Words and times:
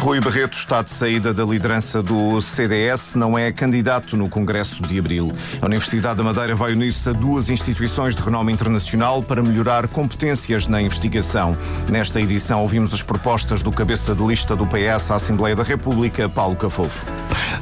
Rui 0.00 0.18
Barreto 0.18 0.56
está 0.56 0.80
de 0.80 0.90
saída 0.90 1.34
da 1.34 1.44
liderança 1.44 2.02
do 2.02 2.40
CDS, 2.40 3.14
não 3.16 3.38
é 3.38 3.52
candidato 3.52 4.16
no 4.16 4.30
Congresso 4.30 4.82
de 4.82 4.98
Abril. 4.98 5.30
A 5.60 5.66
Universidade 5.66 6.16
da 6.16 6.24
Madeira 6.24 6.54
vai 6.54 6.72
unir-se 6.72 7.10
a 7.10 7.12
duas 7.12 7.50
instituições 7.50 8.16
de 8.16 8.22
renome 8.22 8.50
internacional 8.50 9.22
para 9.22 9.42
melhorar 9.42 9.86
competências 9.88 10.66
na 10.66 10.80
investigação. 10.80 11.54
Nesta 11.86 12.18
edição 12.18 12.62
ouvimos 12.62 12.94
as 12.94 13.02
propostas 13.02 13.62
do 13.62 13.70
cabeça 13.70 14.14
de 14.14 14.26
lista 14.26 14.56
do 14.56 14.66
PS 14.66 15.10
à 15.10 15.16
Assembleia 15.16 15.54
da 15.54 15.62
República, 15.62 16.30
Paulo 16.30 16.56
Cafofo. 16.56 17.04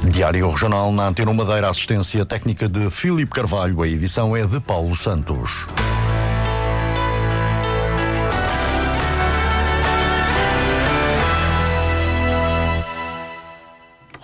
Diário 0.05 0.49
Regional 0.49 0.93
na 0.93 1.09
Antena 1.09 1.31
1 1.31 1.33
Madeira, 1.33 1.69
assistência 1.69 2.25
técnica 2.25 2.69
de 2.69 2.89
Filipe 2.89 3.33
Carvalho. 3.33 3.81
A 3.81 3.87
edição 3.87 4.35
é 4.35 4.45
de 4.45 4.61
Paulo 4.61 4.95
Santos. 4.95 5.67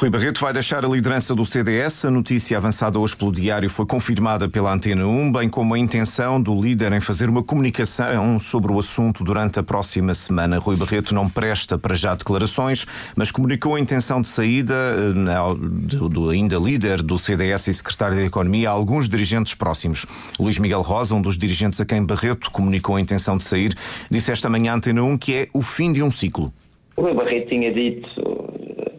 Rui 0.06 0.12
Barreto 0.12 0.40
vai 0.40 0.54
deixar 0.54 0.86
a 0.86 0.88
liderança 0.88 1.34
do 1.34 1.44
CDS. 1.48 2.06
A 2.06 2.12
notícia 2.12 2.56
avançada 2.56 3.00
hoje 3.00 3.18
pelo 3.18 3.32
Diário 3.32 3.68
foi 3.68 3.88
confirmada 3.88 4.48
pela 4.48 4.72
Antena 4.72 5.08
1, 5.08 5.32
bem 5.32 5.50
como 5.50 5.74
a 5.74 5.80
intenção 5.80 6.40
do 6.40 6.54
líder 6.62 6.94
em 6.94 7.00
fazer 7.00 7.28
uma 7.28 7.42
comunicação 7.42 8.40
sobre 8.40 8.72
o 8.72 8.78
assunto 8.78 9.24
durante 9.24 9.60
a 9.60 9.64
próxima 9.64 10.14
semana. 10.14 10.60
Rui 10.60 10.76
Barreto 10.76 11.16
não 11.16 11.28
presta 11.28 11.76
para 11.76 11.96
já 11.96 12.14
declarações, 12.14 12.86
mas 13.16 13.32
comunicou 13.32 13.74
a 13.74 13.80
intenção 13.80 14.22
de 14.22 14.28
saída 14.28 14.76
eh, 14.76 16.08
do, 16.08 16.30
ainda 16.30 16.58
líder 16.58 17.02
do 17.02 17.18
CDS 17.18 17.70
e 17.70 17.74
secretário 17.74 18.16
da 18.16 18.24
Economia 18.26 18.70
a 18.70 18.74
alguns 18.74 19.10
dirigentes 19.10 19.56
próximos. 19.56 20.06
Luís 20.40 20.60
Miguel 20.60 20.84
Rosa, 20.84 21.16
um 21.16 21.22
dos 21.22 21.36
dirigentes 21.36 21.82
a 21.82 21.86
quem 21.86 22.06
Barreto 22.06 22.52
comunicou 22.52 22.98
a 22.98 23.02
intenção 23.02 23.40
de 23.40 23.44
sair, 23.44 23.76
disse 24.12 24.32
esta 24.32 24.48
manhã 24.50 24.74
à 24.74 24.76
Antena 24.76 25.02
1 25.02 25.18
que 25.18 25.34
é 25.34 25.48
o 25.52 25.64
fim 25.64 25.92
de 25.92 26.04
um 26.04 26.12
ciclo. 26.12 26.54
O 26.96 27.02
Rui 27.02 27.14
Barreto 27.16 27.50
tinha 27.50 27.74
dito 27.74 28.08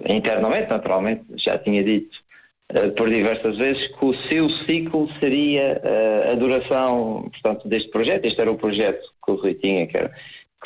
internamente, 0.09 0.69
naturalmente, 0.69 1.25
já 1.37 1.59
tinha 1.59 1.83
dito 1.83 2.17
uh, 2.73 2.91
por 2.93 3.11
diversas 3.11 3.57
vezes 3.57 3.87
que 3.97 4.05
o 4.05 4.15
seu 4.29 4.49
ciclo 4.65 5.09
seria 5.19 5.81
uh, 5.83 6.33
a 6.33 6.35
duração, 6.35 7.29
portanto, 7.31 7.69
deste 7.69 7.91
projeto. 7.91 8.25
Este 8.25 8.41
era 8.41 8.51
o 8.51 8.57
projeto 8.57 9.03
que 9.25 9.33
o 9.33 9.37
Rui 9.37 9.55
tinha, 9.55 9.87
que 9.87 9.97
era 9.97 10.13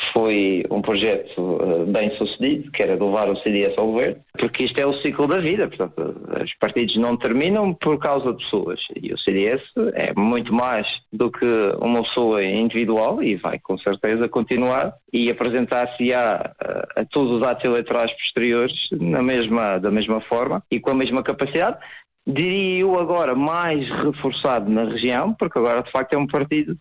que 0.01 0.12
foi 0.15 0.65
um 0.70 0.81
projeto 0.81 1.39
uh, 1.39 1.84
bem 1.87 2.11
sucedido, 2.17 2.70
que 2.73 2.83
era 2.83 2.97
de 2.97 3.05
levar 3.05 3.29
o 3.29 3.37
CDS 3.37 3.77
ao 3.77 3.87
governo, 3.87 4.17
porque 4.39 4.65
isto 4.65 4.81
é 4.81 4.87
o 4.87 4.95
ciclo 4.95 5.27
da 5.27 5.39
vida, 5.39 5.69
portanto, 5.69 6.17
os 6.43 6.55
partidos 6.55 6.97
não 6.97 7.17
terminam 7.19 7.75
por 7.75 7.98
causa 7.98 8.33
de 8.33 8.43
pessoas, 8.43 8.81
e 8.97 9.12
o 9.12 9.19
CDS 9.19 9.62
é 9.95 10.15
muito 10.15 10.55
mais 10.55 10.87
do 11.12 11.31
que 11.31 11.47
uma 11.81 12.03
pessoa 12.03 12.43
individual 12.43 13.23
e 13.23 13.37
vai 13.37 13.59
com 13.59 13.77
certeza 13.77 14.27
continuar 14.28 14.95
e 15.12 15.31
apresentar-se 15.31 16.15
a, 16.15 16.55
a, 16.59 17.01
a 17.03 17.05
todos 17.05 17.33
os 17.33 17.47
atos 17.47 17.65
eleitorais 17.65 18.11
posteriores 18.12 18.75
na 18.93 19.23
mesma, 19.23 19.78
da 19.78 19.91
mesma 19.91 20.23
forma 20.23 20.62
e 20.71 20.81
com 20.81 20.93
a 20.93 20.95
mesma 20.95 21.23
capacidade, 21.23 21.77
diria 22.27 22.81
eu 22.81 22.98
agora 22.98 23.34
mais 23.34 23.87
reforçado 24.03 24.71
na 24.71 24.84
região, 24.84 25.34
porque 25.34 25.59
agora 25.59 25.83
de 25.83 25.91
facto 25.91 26.15
é 26.15 26.19
um 26.19 26.27
partido 26.27 26.77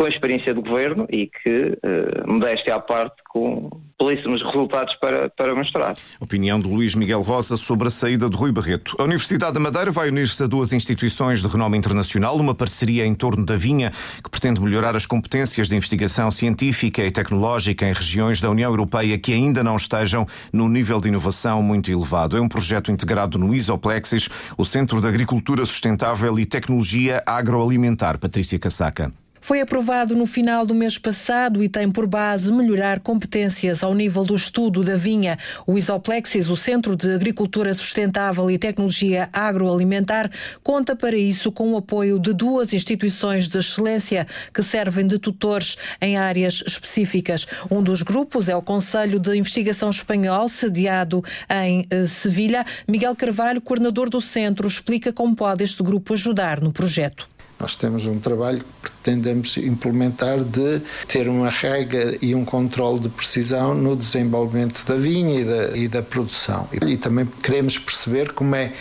com 0.00 0.06
a 0.06 0.08
experiência 0.08 0.54
do 0.54 0.62
governo 0.62 1.06
e 1.10 1.26
que, 1.26 1.78
uh, 1.84 2.26
modéstia 2.26 2.74
à 2.74 2.80
parte, 2.80 3.16
com 3.28 3.68
belíssimos 4.00 4.42
resultados 4.42 4.94
para, 4.94 5.28
para 5.28 5.54
mostrar. 5.54 5.92
Opinião 6.18 6.58
de 6.58 6.66
Luís 6.66 6.94
Miguel 6.94 7.20
Rosa 7.20 7.54
sobre 7.58 7.88
a 7.88 7.90
saída 7.90 8.30
de 8.30 8.34
Rui 8.34 8.50
Barreto. 8.50 8.96
A 8.98 9.02
Universidade 9.02 9.52
da 9.52 9.60
Madeira 9.60 9.90
vai 9.90 10.08
unir-se 10.08 10.42
a 10.42 10.46
duas 10.46 10.72
instituições 10.72 11.42
de 11.42 11.48
renome 11.48 11.76
internacional, 11.76 12.34
uma 12.36 12.54
parceria 12.54 13.04
em 13.04 13.14
torno 13.14 13.44
da 13.44 13.56
vinha 13.56 13.90
que 14.24 14.30
pretende 14.30 14.58
melhorar 14.62 14.96
as 14.96 15.04
competências 15.04 15.68
de 15.68 15.76
investigação 15.76 16.30
científica 16.30 17.02
e 17.02 17.10
tecnológica 17.10 17.86
em 17.86 17.92
regiões 17.92 18.40
da 18.40 18.48
União 18.48 18.70
Europeia 18.70 19.18
que 19.18 19.34
ainda 19.34 19.62
não 19.62 19.76
estejam 19.76 20.26
num 20.50 20.70
nível 20.70 20.98
de 20.98 21.08
inovação 21.08 21.62
muito 21.62 21.92
elevado. 21.92 22.38
É 22.38 22.40
um 22.40 22.48
projeto 22.48 22.90
integrado 22.90 23.38
no 23.38 23.54
Isoplexis, 23.54 24.30
o 24.56 24.64
Centro 24.64 24.98
de 24.98 25.08
Agricultura 25.08 25.66
Sustentável 25.66 26.38
e 26.38 26.46
Tecnologia 26.46 27.22
Agroalimentar. 27.26 28.18
Patrícia 28.18 28.58
Casaca. 28.58 29.12
Foi 29.40 29.60
aprovado 29.60 30.14
no 30.14 30.26
final 30.26 30.66
do 30.66 30.74
mês 30.74 30.98
passado 30.98 31.64
e 31.64 31.68
tem 31.68 31.90
por 31.90 32.06
base 32.06 32.52
melhorar 32.52 33.00
competências 33.00 33.82
ao 33.82 33.94
nível 33.94 34.24
do 34.24 34.34
estudo 34.34 34.84
da 34.84 34.96
vinha. 34.96 35.38
O 35.66 35.78
Isoplexis, 35.78 36.48
o 36.50 36.56
Centro 36.56 36.94
de 36.94 37.12
Agricultura 37.12 37.72
Sustentável 37.72 38.50
e 38.50 38.58
Tecnologia 38.58 39.28
Agroalimentar, 39.32 40.30
conta 40.62 40.94
para 40.94 41.16
isso 41.16 41.50
com 41.50 41.72
o 41.72 41.78
apoio 41.78 42.18
de 42.18 42.34
duas 42.34 42.72
instituições 42.74 43.48
de 43.48 43.58
excelência 43.58 44.26
que 44.52 44.62
servem 44.62 45.06
de 45.06 45.18
tutores 45.18 45.76
em 46.00 46.16
áreas 46.16 46.62
específicas. 46.66 47.46
Um 47.70 47.82
dos 47.82 48.02
grupos 48.02 48.48
é 48.48 48.54
o 48.54 48.62
Conselho 48.62 49.18
de 49.18 49.34
Investigação 49.36 49.88
Espanhol, 49.90 50.48
sediado 50.48 51.24
em 51.48 51.86
eh, 51.90 52.06
Sevilha. 52.06 52.64
Miguel 52.86 53.16
Carvalho, 53.16 53.60
coordenador 53.60 54.10
do 54.10 54.20
centro, 54.20 54.68
explica 54.68 55.12
como 55.12 55.34
pode 55.34 55.64
este 55.64 55.82
grupo 55.82 56.12
ajudar 56.12 56.60
no 56.60 56.72
projeto. 56.72 57.28
Nós 57.60 57.76
temos 57.76 58.06
um 58.06 58.18
trabalho 58.18 58.60
que 58.60 58.90
pretendemos 58.90 59.58
implementar 59.58 60.42
de 60.42 60.80
ter 61.06 61.28
uma 61.28 61.50
regra 61.50 62.16
e 62.22 62.34
um 62.34 62.44
controle 62.44 63.00
de 63.00 63.08
precisão 63.10 63.74
no 63.74 63.94
desenvolvimento 63.94 64.84
da 64.86 64.96
vinha 64.96 65.40
e 65.40 65.44
da, 65.44 65.76
e 65.76 65.88
da 65.88 66.02
produção. 66.02 66.66
E 66.86 66.96
também 66.96 67.28
queremos 67.42 67.78
perceber 67.78 68.32
como 68.32 68.54
é 68.54 68.72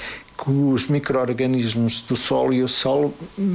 que 0.43 0.49
os 0.49 0.87
micro-organismos 0.87 2.01
do 2.01 2.15
solo 2.15 2.53
e 2.53 2.63
o 2.63 2.67
solo 2.67 3.13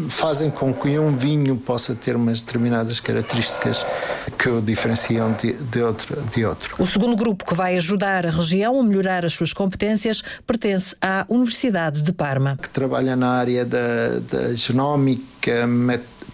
fazem 0.09 0.51
com 0.51 0.73
que 0.73 0.99
um 0.99 1.17
vinho 1.17 1.57
possa 1.57 1.95
ter 1.95 2.15
umas 2.15 2.43
determinadas 2.43 3.01
características 3.01 3.85
que 4.39 4.49
o 4.49 4.61
diferenciam 4.61 5.33
de, 5.33 5.55
de, 5.55 5.81
outro, 5.81 6.23
de 6.35 6.45
outro. 6.45 6.75
O 6.79 6.87
segundo 6.87 7.17
grupo 7.17 7.45
que 7.45 7.55
vai 7.55 7.77
ajudar 7.77 8.27
a 8.27 8.31
região 8.31 8.79
a 8.79 8.83
melhorar 8.83 9.25
as 9.25 9.33
suas 9.33 9.53
competências 9.53 10.23
pertence 10.47 10.95
à 11.01 11.25
Universidade 11.29 12.03
de 12.03 12.13
Parma. 12.13 12.59
Que 12.61 12.69
trabalha 12.69 13.17
na 13.17 13.31
área 13.31 13.65
da, 13.65 14.19
da 14.31 14.55
genómica, 14.55 15.67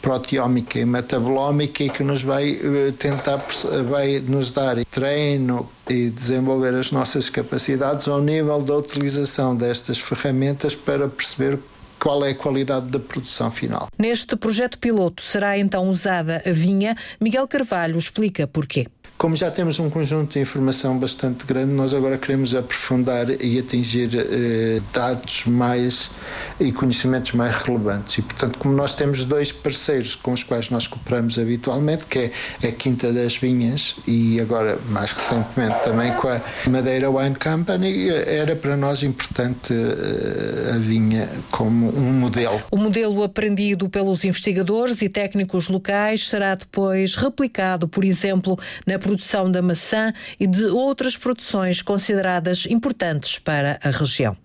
proteómica 0.00 0.78
e 0.78 0.84
metabolómica 0.84 1.84
e 1.84 1.90
que 1.90 2.02
nos 2.02 2.22
vai 2.22 2.52
eh, 2.52 2.92
tentar 2.98 3.44
vai 3.88 4.18
nos 4.20 4.50
dar 4.50 4.76
treino 4.86 5.70
e 5.88 6.10
desenvolver 6.10 6.74
as 6.74 6.90
nossas 6.90 7.28
capacidades 7.28 8.08
ao 8.08 8.20
nível 8.20 8.62
da 8.62 8.76
utilização 8.76 9.54
destas 9.54 9.98
ferramentas 9.98 10.74
para 10.74 11.08
perceber 11.08 11.58
qual 12.00 12.24
é 12.24 12.30
a 12.30 12.34
qualidade 12.34 12.86
da 12.86 12.98
produção 12.98 13.50
final. 13.50 13.88
Neste 13.98 14.34
projeto 14.34 14.78
piloto 14.78 15.22
será 15.22 15.58
então 15.58 15.88
usada 15.90 16.42
a 16.46 16.50
vinha. 16.50 16.96
Miguel 17.20 17.46
Carvalho 17.46 17.98
explica 17.98 18.46
porquê. 18.46 18.86
Como 19.20 19.36
já 19.36 19.50
temos 19.50 19.78
um 19.78 19.90
conjunto 19.90 20.32
de 20.32 20.40
informação 20.40 20.96
bastante 20.96 21.44
grande, 21.44 21.74
nós 21.74 21.92
agora 21.92 22.16
queremos 22.16 22.54
aprofundar 22.54 23.28
e 23.28 23.58
atingir 23.58 24.08
eh, 24.16 24.80
dados 24.94 25.44
mais 25.44 26.10
e 26.58 26.72
conhecimentos 26.72 27.32
mais 27.32 27.54
relevantes. 27.54 28.16
E, 28.16 28.22
portanto, 28.22 28.58
como 28.58 28.74
nós 28.74 28.94
temos 28.94 29.22
dois 29.24 29.52
parceiros 29.52 30.14
com 30.14 30.32
os 30.32 30.42
quais 30.42 30.70
nós 30.70 30.86
cooperamos 30.86 31.38
habitualmente, 31.38 32.06
que 32.06 32.32
é 32.62 32.68
a 32.68 32.72
Quinta 32.72 33.12
das 33.12 33.36
Vinhas 33.36 33.96
e 34.06 34.40
agora, 34.40 34.78
mais 34.88 35.12
recentemente, 35.12 35.84
também 35.84 36.14
com 36.14 36.26
a 36.26 36.40
Madeira 36.70 37.10
Wine 37.10 37.34
Company, 37.34 38.08
era 38.08 38.56
para 38.56 38.74
nós 38.74 39.02
importante 39.02 39.74
eh, 39.74 40.72
a 40.74 40.78
vinha 40.78 41.28
como 41.50 41.94
um 41.94 42.10
modelo. 42.14 42.62
O 42.70 42.78
modelo 42.78 43.22
aprendido 43.22 43.86
pelos 43.90 44.24
investigadores 44.24 45.02
e 45.02 45.10
técnicos 45.10 45.68
locais 45.68 46.26
será 46.26 46.54
depois 46.54 47.16
replicado, 47.16 47.86
por 47.86 48.02
exemplo, 48.02 48.58
na 48.86 48.98
produção 48.98 49.09
da 49.50 49.62
maçã 49.62 50.12
e 50.38 50.46
de 50.46 50.64
outras 50.64 51.16
produções 51.16 51.82
consideradas 51.82 52.66
importantes 52.66 53.38
para 53.38 53.78
a 53.82 53.90
região. 53.90 54.36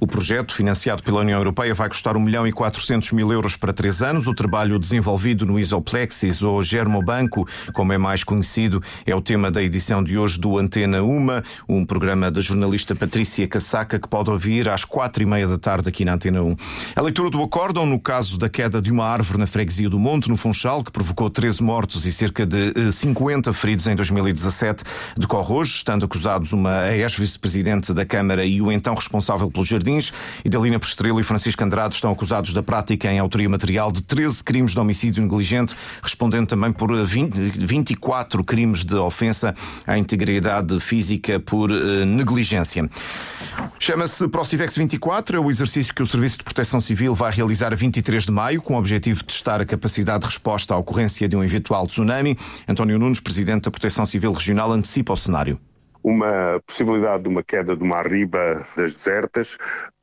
O 0.00 0.06
projeto, 0.06 0.54
financiado 0.54 1.02
pela 1.02 1.20
União 1.20 1.38
Europeia, 1.38 1.74
vai 1.74 1.88
custar 1.88 2.16
1 2.16 2.20
milhão 2.20 2.46
e 2.46 2.52
400 2.52 3.12
mil 3.12 3.32
euros 3.32 3.56
para 3.56 3.72
três 3.72 4.02
anos. 4.02 4.26
O 4.26 4.34
trabalho 4.34 4.78
desenvolvido 4.78 5.46
no 5.46 5.58
Isoplexis 5.58 6.42
ou 6.42 6.62
Germobanco, 6.62 7.46
como 7.72 7.92
é 7.92 7.98
mais 7.98 8.24
conhecido, 8.24 8.82
é 9.06 9.14
o 9.14 9.20
tema 9.20 9.50
da 9.50 9.62
edição 9.62 10.02
de 10.02 10.18
hoje 10.18 10.38
do 10.38 10.58
Antena 10.58 11.02
Uma, 11.02 11.42
um 11.68 11.84
programa 11.84 12.30
da 12.30 12.40
jornalista 12.40 12.94
Patrícia 12.94 13.46
Casaca 13.46 13.98
que 13.98 14.08
pode 14.08 14.30
ouvir 14.30 14.68
às 14.68 14.84
quatro 14.84 15.22
e 15.22 15.26
meia 15.26 15.46
da 15.46 15.58
tarde 15.58 15.88
aqui 15.88 16.04
na 16.04 16.14
Antena 16.14 16.42
1. 16.42 16.56
A 16.96 17.00
leitura 17.00 17.30
do 17.30 17.42
acórdão 17.42 17.86
no 17.86 17.98
caso 17.98 18.38
da 18.38 18.48
queda 18.48 18.80
de 18.80 18.90
uma 18.90 19.04
árvore 19.04 19.38
na 19.38 19.46
freguesia 19.46 19.88
do 19.88 19.98
Monte, 19.98 20.28
no 20.28 20.36
Funchal, 20.36 20.82
que 20.82 20.92
provocou 20.92 21.30
13 21.30 21.62
mortos 21.62 22.06
e 22.06 22.12
cerca 22.12 22.46
de 22.46 22.92
50 22.92 23.50
eh, 23.50 23.52
feridos 23.52 23.86
em 23.86 23.94
2017, 23.94 24.84
decorre 25.16 25.52
hoje, 25.52 25.76
estando 25.76 26.04
acusados 26.04 26.52
uma 26.52 26.92
ex-vice-presidente 26.92 27.92
da 27.92 28.04
Câmara 28.04 28.44
e 28.44 28.60
o 28.60 28.70
então 28.70 28.94
responsável 28.94 29.50
pelo 29.50 29.63
Jardins, 29.64 30.12
Idalina 30.44 30.78
Pestrelo 30.78 31.20
e 31.20 31.22
Francisco 31.22 31.62
Andrade 31.62 31.94
estão 31.94 32.10
acusados 32.10 32.52
da 32.52 32.62
prática 32.62 33.10
em 33.10 33.18
autoria 33.18 33.48
material 33.48 33.90
de 33.90 34.02
13 34.02 34.42
crimes 34.42 34.72
de 34.72 34.78
homicídio 34.78 35.22
negligente, 35.22 35.74
respondendo 36.02 36.46
também 36.46 36.72
por 36.72 36.94
20, 36.94 37.34
24 37.34 38.44
crimes 38.44 38.84
de 38.84 38.94
ofensa 38.94 39.54
à 39.86 39.98
integridade 39.98 40.78
física 40.80 41.40
por 41.40 41.70
uh, 41.70 42.04
negligência. 42.04 42.88
Chama-se 43.78 44.28
Procivex 44.28 44.76
24, 44.76 45.36
é 45.36 45.40
o 45.40 45.50
exercício 45.50 45.94
que 45.94 46.02
o 46.02 46.06
Serviço 46.06 46.38
de 46.38 46.44
Proteção 46.44 46.80
Civil 46.80 47.14
vai 47.14 47.32
realizar 47.32 47.72
a 47.72 47.76
23 47.76 48.24
de 48.24 48.30
maio, 48.30 48.62
com 48.62 48.74
o 48.74 48.78
objetivo 48.78 49.20
de 49.20 49.26
testar 49.26 49.60
a 49.60 49.66
capacidade 49.66 50.20
de 50.20 50.26
resposta 50.26 50.74
à 50.74 50.78
ocorrência 50.78 51.28
de 51.28 51.36
um 51.36 51.44
eventual 51.44 51.86
tsunami. 51.86 52.36
António 52.68 52.98
Nunes, 52.98 53.20
Presidente 53.20 53.64
da 53.64 53.70
Proteção 53.70 54.06
Civil 54.06 54.32
Regional, 54.32 54.72
antecipa 54.72 55.12
o 55.12 55.16
cenário 55.16 55.58
uma 56.04 56.60
possibilidade 56.66 57.22
de 57.22 57.30
uma 57.30 57.42
queda 57.42 57.74
de 57.74 57.82
uma 57.82 57.96
arriba 57.96 58.64
das 58.76 58.94
desertas 58.94 59.56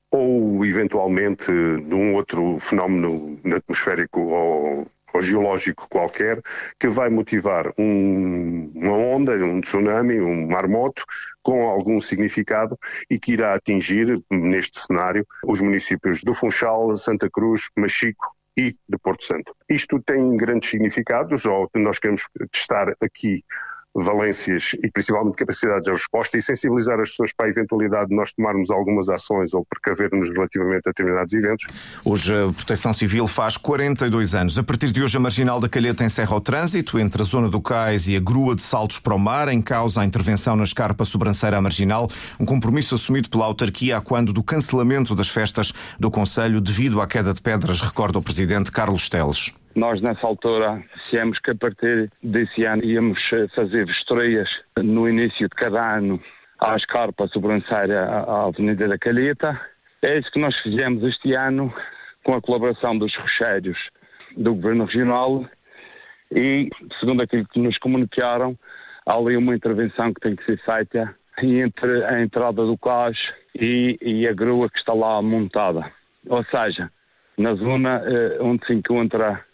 ou 0.10 0.66
eventualmente 0.66 1.46
de 1.46 1.94
um 1.94 2.16
outro 2.16 2.60
fenómeno 2.60 3.40
atmosférico 3.56 4.20
ou, 4.20 4.88
ou 5.14 5.22
geológico 5.22 5.88
qualquer 5.88 6.42
que 6.80 6.88
vai 6.88 7.10
motivar 7.10 7.72
um, 7.78 8.72
uma 8.76 8.98
onda, 8.98 9.34
um 9.36 9.62
tsunami, 9.62 10.20
um 10.20 10.48
marmoto 10.48 11.06
com 11.44 11.68
algum 11.68 12.02
significado 12.02 12.78
e 13.10 13.20
que 13.20 13.34
irá 13.34 13.54
atingir, 13.54 14.22
neste 14.30 14.82
cenário, 14.82 15.26
os 15.46 15.62
municípios 15.62 16.24
do 16.24 16.34
Funchal, 16.34 16.98
Santa 16.98 17.30
Cruz, 17.30 17.70
Machico 17.78 18.36
e 18.58 18.72
de 18.72 18.98
Porto 19.02 19.24
Santo. 19.24 19.56
Isto 19.70 20.02
tem 20.02 20.36
grandes 20.36 20.70
significados, 20.70 21.46
ou 21.46 21.70
nós 21.76 22.00
queremos 22.00 22.24
testar 22.52 22.94
aqui 23.00 23.44
valências 23.94 24.76
e 24.82 24.90
principalmente 24.90 25.36
capacidades 25.36 25.84
de 25.84 25.92
resposta 25.92 26.38
e 26.38 26.42
sensibilizar 26.42 27.00
as 27.00 27.10
pessoas 27.10 27.34
para 27.34 27.48
a 27.48 27.50
eventualidade 27.50 28.10
de 28.10 28.16
nós 28.16 28.32
tomarmos 28.32 28.70
algumas 28.70 29.10
ações 29.10 29.54
ou 29.54 29.66
precavermos 29.66 30.30
relativamente 30.30 30.88
a 30.88 30.92
determinados 30.92 31.34
eventos. 31.34 31.68
Hoje 32.06 32.34
a 32.34 32.52
Proteção 32.54 32.94
Civil 32.94 33.28
faz 33.28 33.58
42 33.58 34.34
anos. 34.34 34.58
A 34.58 34.64
partir 34.64 34.92
de 34.92 35.02
hoje 35.02 35.18
a 35.18 35.20
Marginal 35.20 35.60
da 35.60 35.68
Calheta 35.68 36.04
encerra 36.04 36.36
o 36.36 36.42
trânsito 36.42 36.98
entre 36.98 37.22
a 37.22 37.26
zona 37.26 37.50
do 37.50 37.62
Cais 37.62 38.08
e 38.08 38.16
a 38.16 38.20
Grua 38.20 38.56
de 38.56 38.62
Saltos 38.62 39.00
para 39.00 39.14
o 39.14 39.20
Mar, 39.20 39.50
em 39.50 39.62
causa 39.62 40.02
a 40.02 40.06
intervenção 40.06 40.56
na 40.56 40.64
escarpa 40.64 41.04
sobranceira 41.04 41.58
à 41.58 41.62
Marginal, 41.62 42.10
um 42.40 42.46
compromisso 42.46 42.96
assumido 42.96 43.30
pela 43.30 43.46
autarquia 43.46 43.98
a 43.98 44.02
quando 44.02 44.32
do 44.32 44.44
cancelamento 44.44 45.14
das 45.14 45.30
festas 45.30 45.74
do 46.00 46.10
Conselho 46.10 46.62
devido 46.62 47.02
à 47.02 47.08
queda 47.08 47.34
de 47.34 47.42
pedras, 47.42 47.82
recorda 47.82 48.18
o 48.18 48.22
Presidente 48.22 48.72
Carlos 48.72 49.10
Teles. 49.10 49.54
Nós, 49.76 50.02
nessa 50.02 50.28
altura, 50.28 50.84
dissemos 50.96 51.40
que 51.40 51.52
a 51.52 51.56
partir 51.56 52.12
desse 52.22 52.66
ano 52.66 52.84
íamos 52.84 53.18
eh, 53.32 53.48
fazer 53.56 53.86
vistorias 53.86 54.50
no 54.78 55.08
início 55.08 55.48
de 55.48 55.56
cada 55.56 55.96
ano 55.98 56.22
à 56.60 56.76
escarpa 56.76 57.28
sobranceira 57.30 58.06
à 58.06 58.48
Avenida 58.48 58.86
da 58.88 58.98
Calheta. 58.98 59.60
É 60.02 60.20
isso 60.20 60.30
que 60.30 60.40
nós 60.40 60.54
fizemos 60.58 61.02
este 61.04 61.34
ano 61.34 61.74
com 62.24 62.34
a 62.34 62.42
colaboração 62.42 62.98
dos 62.98 63.16
rocheiros 63.16 63.78
do 64.36 64.56
Governo 64.56 64.86
Regional 64.86 65.46
e, 66.32 66.70
segundo 67.00 67.24
aquilo 67.24 67.48
que 67.48 67.60
nos 67.60 67.78
comunicaram, 67.78 68.58
há 69.06 69.18
ali 69.18 69.38
uma 69.38 69.56
intervenção 69.56 70.14
que 70.14 70.20
tem 70.20 70.36
que 70.36 70.44
ser 70.44 70.60
feita 70.66 71.16
entre 71.42 72.04
a 72.04 72.22
entrada 72.22 72.66
do 72.66 72.78
cais 72.78 73.18
e, 73.56 73.98
e 74.02 74.28
a 74.28 74.34
grua 74.34 74.70
que 74.70 74.78
está 74.78 74.94
lá 74.94 75.22
montada. 75.22 75.90
Ou 76.28 76.44
seja, 76.44 76.92
na 77.38 77.56
zona 77.56 78.02
eh, 78.06 78.38
onde 78.42 78.66
se 78.66 78.74
encontra 78.74 79.46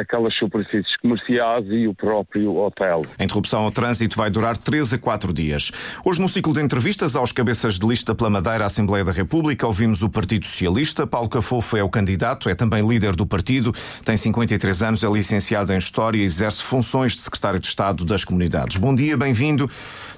aquelas 0.00 0.34
superfícies 0.34 0.96
comerciais 0.96 1.64
e 1.68 1.86
o 1.86 1.94
próprio 1.94 2.56
hotel. 2.56 3.02
A 3.18 3.24
interrupção 3.24 3.62
ao 3.62 3.70
trânsito 3.70 4.16
vai 4.16 4.30
durar 4.30 4.56
3 4.56 4.94
a 4.94 4.98
4 4.98 5.32
dias. 5.32 5.70
Hoje, 6.04 6.20
no 6.20 6.28
ciclo 6.28 6.52
de 6.52 6.60
entrevistas 6.60 7.14
aos 7.14 7.30
cabeças 7.30 7.78
de 7.78 7.86
lista 7.86 8.14
pela 8.14 8.30
Madeira 8.30 8.64
à 8.64 8.66
Assembleia 8.66 9.04
da 9.04 9.12
República, 9.12 9.66
ouvimos 9.66 10.02
o 10.02 10.08
Partido 10.08 10.44
Socialista. 10.44 11.06
Paulo 11.06 11.28
Cafofo 11.28 11.76
é 11.76 11.82
o 11.82 11.88
candidato, 11.88 12.48
é 12.48 12.54
também 12.54 12.86
líder 12.86 13.14
do 13.14 13.26
partido, 13.26 13.72
tem 14.04 14.16
53 14.16 14.82
anos, 14.82 15.04
é 15.04 15.08
licenciado 15.08 15.72
em 15.72 15.78
História 15.78 16.18
e 16.18 16.22
exerce 16.22 16.62
funções 16.62 17.14
de 17.14 17.20
secretário 17.20 17.60
de 17.60 17.66
Estado 17.66 18.04
das 18.04 18.24
Comunidades. 18.24 18.76
Bom 18.76 18.94
dia, 18.94 19.16
bem-vindo. 19.16 19.70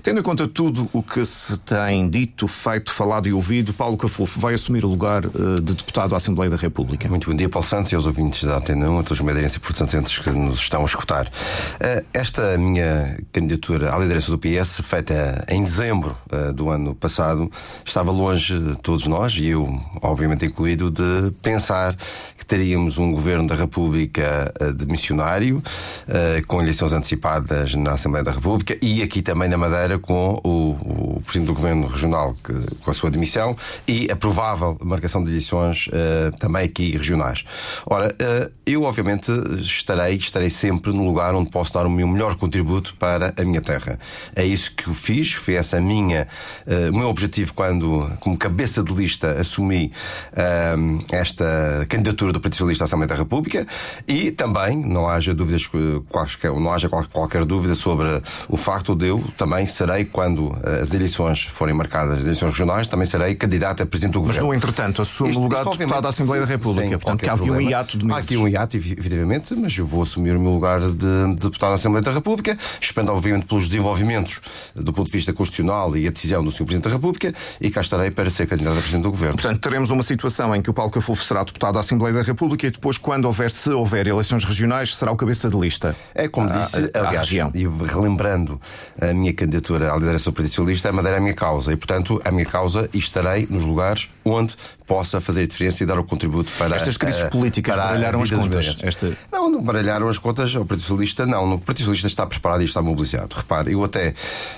Tendo 0.03 0.21
em 0.21 0.23
conta 0.23 0.49
tudo 0.49 0.89
o 0.95 1.03
que 1.03 1.23
se 1.27 1.61
tem 1.61 2.09
dito, 2.09 2.49
feito, 2.49 2.91
falado 2.91 3.29
e 3.29 3.33
ouvido, 3.35 3.75
Paulo 3.75 3.99
Cafofo 3.99 4.41
vai 4.41 4.55
assumir 4.55 4.83
o 4.83 4.89
lugar 4.89 5.27
uh, 5.27 5.61
de 5.61 5.75
deputado 5.75 6.15
à 6.15 6.17
Assembleia 6.17 6.51
da 6.51 6.57
República. 6.57 7.07
Muito 7.07 7.29
bom 7.29 7.37
dia, 7.37 7.51
Paulo 7.51 7.67
Santos 7.67 7.93
e 7.93 7.95
aos 7.95 8.07
ouvintes 8.07 8.45
da 8.45 8.57
Antena 8.57 8.89
1, 8.89 8.99
a 9.11 9.13
todos 9.13 9.21
os 9.21 9.27
madeirenses 9.27 9.57
e 9.57 9.61
portantos 9.61 10.19
que 10.19 10.31
nos 10.31 10.59
estão 10.61 10.83
a 10.83 10.85
escutar. 10.85 11.27
Uh, 11.27 12.07
esta 12.15 12.57
minha 12.57 13.19
candidatura 13.33 13.95
à 13.95 13.99
liderança 13.99 14.31
do 14.31 14.39
PS, 14.39 14.81
feita 14.85 15.45
em 15.49 15.65
dezembro 15.65 16.17
uh, 16.33 16.53
do 16.53 16.71
ano 16.71 16.95
passado, 16.95 17.51
estava 17.85 18.13
longe 18.13 18.59
de 18.59 18.77
todos 18.77 19.07
nós, 19.07 19.35
e 19.35 19.49
eu, 19.49 19.81
obviamente 20.01 20.47
incluído, 20.47 20.91
de 20.91 21.33
pensar 21.43 21.97
teríamos 22.51 22.99
um 22.99 23.13
governo 23.13 23.47
da 23.47 23.55
República 23.55 24.53
de 24.77 24.85
missionário, 24.87 25.63
com 26.49 26.61
eleições 26.61 26.93
antecipadas 26.93 27.77
na 27.77 27.93
Assembleia 27.93 28.25
da 28.25 28.33
República 28.33 28.77
e 28.83 29.03
aqui 29.03 29.23
também 29.23 29.49
na 29.49 29.57
Madeira 29.57 30.01
com 30.01 30.41
o, 30.43 31.21
Presidente 31.25 31.47
do 31.47 31.55
Governo 31.55 31.87
Regional 31.87 32.35
com 32.83 32.91
a 32.91 32.95
sua 32.95 33.09
demissão 33.09 33.57
e 33.87 34.09
a 34.11 34.17
provável 34.17 34.77
marcação 34.83 35.23
de 35.23 35.31
eleições 35.31 35.87
uh, 35.89 36.37
também 36.39 36.65
aqui 36.65 36.91
regionais. 36.91 37.45
Ora, 37.87 38.13
eu 38.67 38.83
obviamente 38.83 39.31
estarei, 39.61 40.17
estarei 40.17 40.51
sempre 40.51 40.93
no 40.93 41.05
lugar 41.05 41.35
onde 41.35 41.51
posso 41.51 41.73
dar 41.73 41.87
o 41.87 41.91
meu 41.91 42.09
melhor 42.09 42.35
contributo 42.35 42.97
para 42.99 43.33
a 43.37 43.45
minha 43.45 43.61
terra. 43.61 43.97
É 44.35 44.45
isso 44.45 44.75
que 44.75 44.89
eu 44.89 44.95
fiz, 44.95 45.35
foi 45.35 45.55
essa 45.55 45.81
minha, 45.81 46.27
o 46.93 46.97
meu 46.97 47.09
objetivo 47.09 47.55
quando, 47.55 48.11
como 48.19 48.37
cabeça 48.37 48.83
de 48.83 48.93
lista, 48.93 49.41
assumi 49.41 49.93
esta 51.13 51.87
candidatura 51.89 52.33
do 52.33 52.40
Partido 52.41 52.59
Socialista 52.59 52.85
à 52.85 52.87
Assembleia 52.87 53.09
da 53.09 53.15
República 53.15 53.67
e 54.07 54.31
também, 54.31 54.77
não 54.77 55.09
haja 55.09 55.35
dúvidas, 55.35 55.69
quaisquer, 56.09 56.53
não 56.53 56.73
haja 56.73 56.89
qualquer 56.89 57.45
dúvida 57.45 57.75
sobre 57.75 58.23
o 58.49 58.57
facto 58.57 58.95
de 58.95 59.09
eu 59.09 59.23
também 59.37 59.67
serei, 59.67 60.05
quando 60.05 60.57
eh, 60.65 60.81
as 60.83 60.95
eleições 60.95 61.43
forem 61.43 61.75
marcadas, 61.75 62.19
as 62.19 62.25
eleições 62.25 62.51
regionais, 62.51 62.87
também 62.87 63.07
serei 63.07 63.35
candidato 63.35 63.83
a 63.83 63.87
presidente 63.87 64.15
do 64.15 64.21
governo. 64.21 64.41
Mas, 64.43 64.49
no 64.49 64.55
entretanto, 64.55 65.03
assume 65.03 65.37
o 65.37 65.41
lugar 65.41 65.65
de 65.65 65.71
deputado 65.71 66.03
da 66.03 66.09
Assembleia 66.09 66.43
da 66.43 66.49
República. 66.49 66.99
Portanto, 66.99 67.29
há 67.29 67.35
aqui 67.35 67.51
um 67.51 67.61
hiato 67.61 67.99
de 67.99 68.05
meses. 68.05 68.23
Há 68.23 68.25
aqui 68.25 68.37
um 68.37 68.49
hiato, 68.49 68.77
evidentemente, 68.77 69.55
mas 69.55 69.77
eu 69.77 69.87
vou 69.87 70.03
assumir 70.03 70.37
o 70.37 70.41
meu 70.41 70.53
lugar 70.53 70.81
de, 70.81 70.91
de 70.91 71.35
deputado 71.35 71.71
da 71.71 71.75
Assembleia 71.77 72.03
da 72.03 72.13
República, 72.13 72.57
esperando, 72.81 73.13
obviamente, 73.13 73.47
pelos 73.47 73.69
desenvolvimentos 73.69 74.41
do 74.75 74.93
ponto 74.93 75.07
de 75.07 75.13
vista 75.13 75.33
constitucional 75.33 75.97
e 75.97 76.07
a 76.07 76.11
decisão 76.11 76.43
do 76.43 76.51
Sr. 76.51 76.65
Presidente 76.65 76.85
da 76.85 76.91
República, 76.91 77.35
e 77.61 77.71
cá 77.71 77.81
estarei 77.81 78.11
para 78.11 78.31
ser 78.31 78.47
candidato 78.47 78.79
a 78.79 78.81
presidente 78.81 79.03
do 79.03 79.11
governo. 79.11 79.37
Portanto, 79.37 79.61
teremos 79.61 79.91
uma 79.91 80.03
situação 80.03 80.55
em 80.55 80.63
que 80.63 80.71
o 80.71 80.75
Paulo 80.75 80.91
Cafufo 80.91 81.25
será 81.25 81.45
deputado 81.45 81.75
da 81.75 81.81
Assembleia 81.81 82.15
da 82.15 82.23
República 82.23 82.30
e 82.67 82.71
depois, 82.71 82.99
quando 82.99 83.25
houver, 83.27 83.51
se 83.51 83.71
houver 83.71 84.07
eleições 84.07 84.45
regionais, 84.45 84.97
será 84.97 85.13
o 85.13 85.17
cabeça 85.17 85.49
de 85.49 85.59
lista. 85.59 85.97
É 86.15 86.29
como 86.29 86.51
disse, 86.51 86.91
a, 86.95 86.99
a, 86.99 87.09
aliás, 87.09 87.31
e 87.31 87.67
relembrando 87.87 88.61
a 89.01 89.13
minha 89.13 89.33
candidatura 89.33 89.93
à 89.93 89.97
liderança 89.97 90.31
do 90.31 90.35
Partido 90.35 90.55
Socialista, 90.55 90.89
a 90.89 90.93
Madeira 90.93 91.17
é 91.17 91.19
a 91.19 91.23
minha 91.23 91.35
causa 91.35 91.73
e, 91.73 91.77
portanto, 91.77 92.21
a 92.25 92.31
minha 92.31 92.47
causa 92.47 92.89
e 92.93 92.99
estarei 92.99 93.47
nos 93.51 93.65
lugares 93.65 94.09
onde 94.25 94.57
possa 94.91 95.21
fazer 95.21 95.43
a 95.43 95.47
diferença 95.47 95.85
e 95.85 95.87
dar 95.87 96.01
o 96.01 96.05
contributo 96.05 96.51
para. 96.59 96.75
Estas 96.75 96.97
crises 96.97 97.23
políticas 97.25 97.77
baralharam 97.77 98.23
as 98.23 98.31
contas. 98.31 98.81
Esta... 98.83 99.17
Não, 99.31 99.49
não 99.49 99.63
baralharam 99.63 100.09
as 100.09 100.19
contas. 100.19 100.53
O 100.57 100.65
Partido 100.65 100.81
Socialista, 100.81 101.25
não. 101.25 101.55
O 101.55 101.59
Partido 101.61 101.87
Socialista 101.87 102.09
está 102.09 102.27
preparado 102.27 102.63
e 102.63 102.65
está 102.65 102.83
mobilizado. 102.83 103.37
Repare, 103.37 103.73
eu 103.73 103.85
até, 103.85 104.09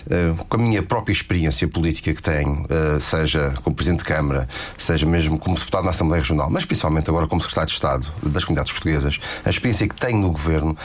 uh, 0.06 0.44
com 0.46 0.56
a 0.56 0.58
minha 0.58 0.82
própria 0.82 1.12
experiência 1.12 1.68
política 1.68 2.14
que 2.14 2.22
tenho, 2.22 2.62
uh, 2.62 2.98
seja 2.98 3.52
como 3.62 3.76
Presidente 3.76 3.98
de 3.98 4.06
Câmara, 4.06 4.48
seja 4.78 5.04
mesmo 5.04 5.38
como 5.38 5.54
deputado 5.54 5.84
na 5.84 5.90
Assembleia 5.90 6.22
Regional, 6.22 6.48
mas 6.48 6.64
principalmente 6.64 7.10
agora 7.10 7.26
como 7.26 7.42
Secretário 7.42 7.61
de 7.64 7.72
Estado 7.72 8.06
das 8.22 8.44
Comunidades 8.44 8.72
Portuguesas, 8.72 9.20
a 9.44 9.50
experiência 9.50 9.88
que 9.88 9.94
tenho 9.94 10.18
no 10.18 10.30
Governo 10.30 10.76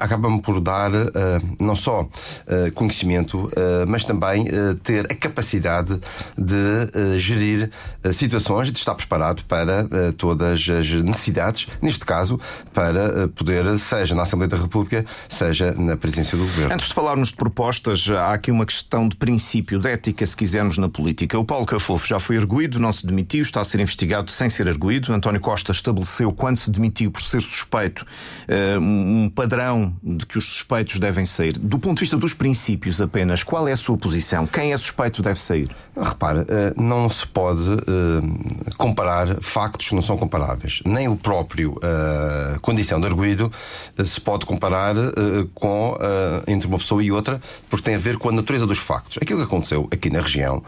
acaba-me 0.00 0.40
por 0.40 0.60
dar 0.60 0.92
uh, 0.92 1.06
não 1.58 1.76
só 1.76 2.08
conhecimento, 2.74 3.50
mas 3.88 4.04
também 4.04 4.46
ter 4.82 5.06
a 5.10 5.14
capacidade 5.14 5.98
de 6.36 7.18
gerir 7.18 7.70
situações 8.12 8.70
de 8.70 8.78
estar 8.78 8.94
preparado 8.94 9.42
para 9.44 9.84
uh, 9.84 10.12
todas 10.12 10.68
as 10.68 10.90
necessidades, 11.02 11.66
neste 11.80 12.04
caso, 12.04 12.38
para 12.72 13.24
uh, 13.24 13.28
poder, 13.28 13.78
seja 13.78 14.14
na 14.14 14.22
Assembleia 14.22 14.48
da 14.48 14.56
República, 14.56 15.04
seja 15.28 15.72
na 15.72 15.96
presidência 15.96 16.36
do 16.36 16.44
Governo. 16.44 16.74
Antes 16.74 16.88
de 16.88 16.94
falarmos 16.94 17.28
de 17.28 17.36
propostas, 17.36 18.08
há 18.10 18.32
aqui 18.32 18.50
uma 18.50 18.66
questão 18.66 19.08
de 19.08 19.16
princípio, 19.16 19.78
de 19.78 19.88
ética, 19.88 20.24
se 20.26 20.36
quisermos, 20.36 20.78
na 20.78 20.88
política. 20.88 21.38
O 21.38 21.44
Paulo 21.44 21.66
Cafofo 21.66 22.06
já 22.06 22.18
foi 22.18 22.36
erguido, 22.36 22.78
não 22.78 22.92
se 22.92 23.06
demitiu, 23.06 23.42
está 23.42 23.60
a 23.60 23.64
ser 23.64 23.80
investigado 23.80 24.30
sem 24.30 24.48
ser 24.48 24.66
erguido. 24.66 25.12
António 25.12 25.40
Costa 25.40 25.72
estabeleceu, 26.02 26.32
quando 26.32 26.56
se 26.56 26.70
demitiu 26.70 27.10
por 27.10 27.22
ser 27.22 27.40
suspeito, 27.40 28.04
uh, 28.48 28.80
um 28.80 29.30
padrão 29.34 29.94
de 30.02 30.26
que 30.26 30.38
os 30.38 30.46
suspeitos 30.46 30.98
devem 30.98 31.24
sair. 31.24 31.58
Do 31.58 31.78
ponto 31.78 31.96
de 31.96 32.00
vista 32.00 32.16
dos 32.16 32.34
princípios 32.34 33.00
apenas, 33.00 33.42
qual 33.42 33.66
é 33.68 33.72
a 33.72 33.76
sua 33.76 33.96
posição? 33.96 34.46
Quem 34.46 34.72
é 34.72 34.76
suspeito 34.76 35.22
deve 35.22 35.40
sair? 35.40 35.70
Repara, 35.96 36.46
não 36.76 37.08
se 37.08 37.26
pode 37.26 37.64
comparar 38.76 39.40
factos 39.40 39.88
que 39.88 39.94
não 39.94 40.02
são 40.02 40.16
comparáveis. 40.16 40.80
Nem 40.84 41.08
o 41.08 41.16
próprio 41.16 41.78
condição 42.60 43.00
de 43.00 43.06
arguído 43.06 43.50
se 44.04 44.20
pode 44.20 44.44
comparar 44.44 44.94
com 45.54 45.96
entre 46.46 46.68
uma 46.68 46.78
pessoa 46.78 47.02
e 47.02 47.10
outra, 47.10 47.40
porque 47.68 47.84
tem 47.84 47.94
a 47.94 47.98
ver 47.98 48.18
com 48.18 48.28
a 48.28 48.32
natureza 48.32 48.66
dos 48.66 48.78
factos. 48.78 49.18
Aquilo 49.20 49.40
que 49.40 49.46
aconteceu 49.46 49.88
aqui 49.90 50.10
na 50.10 50.20
região 50.20 50.62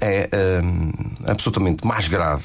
é 0.00 0.30
absolutamente 1.26 1.86
mais 1.86 2.06
grave 2.06 2.44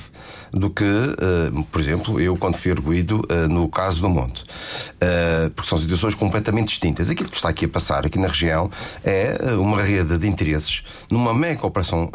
do 0.52 0.70
que, 0.70 0.84
uh, 0.84 1.64
por 1.72 1.82
exemplo, 1.82 2.20
eu 2.20 2.36
quando 2.38 2.56
fui 2.56 2.72
arguído 2.72 3.22
uh, 3.30 3.48
no 3.48 3.68
caso 3.70 4.02
do 4.02 4.10
Monte. 4.10 4.44
Uh, 4.44 5.50
porque 5.52 5.70
são 5.70 5.78
situações 5.78 6.16
completamente 6.16 6.68
distintas. 6.68 7.10
Aquilo 7.10 7.30
que 7.30 7.36
está 7.36 7.50
aqui 7.50 7.66
a 7.66 7.70
passar, 7.70 8.06
aqui 8.06 8.20
na 8.20 8.28
região, 8.28 8.70
é 9.04 9.38
uma 9.60 9.82
rede 9.82 10.18
de 10.18 10.28
interesses 10.28 10.84
numa 11.10 11.34
mega 11.34 11.66
operação 11.66 12.10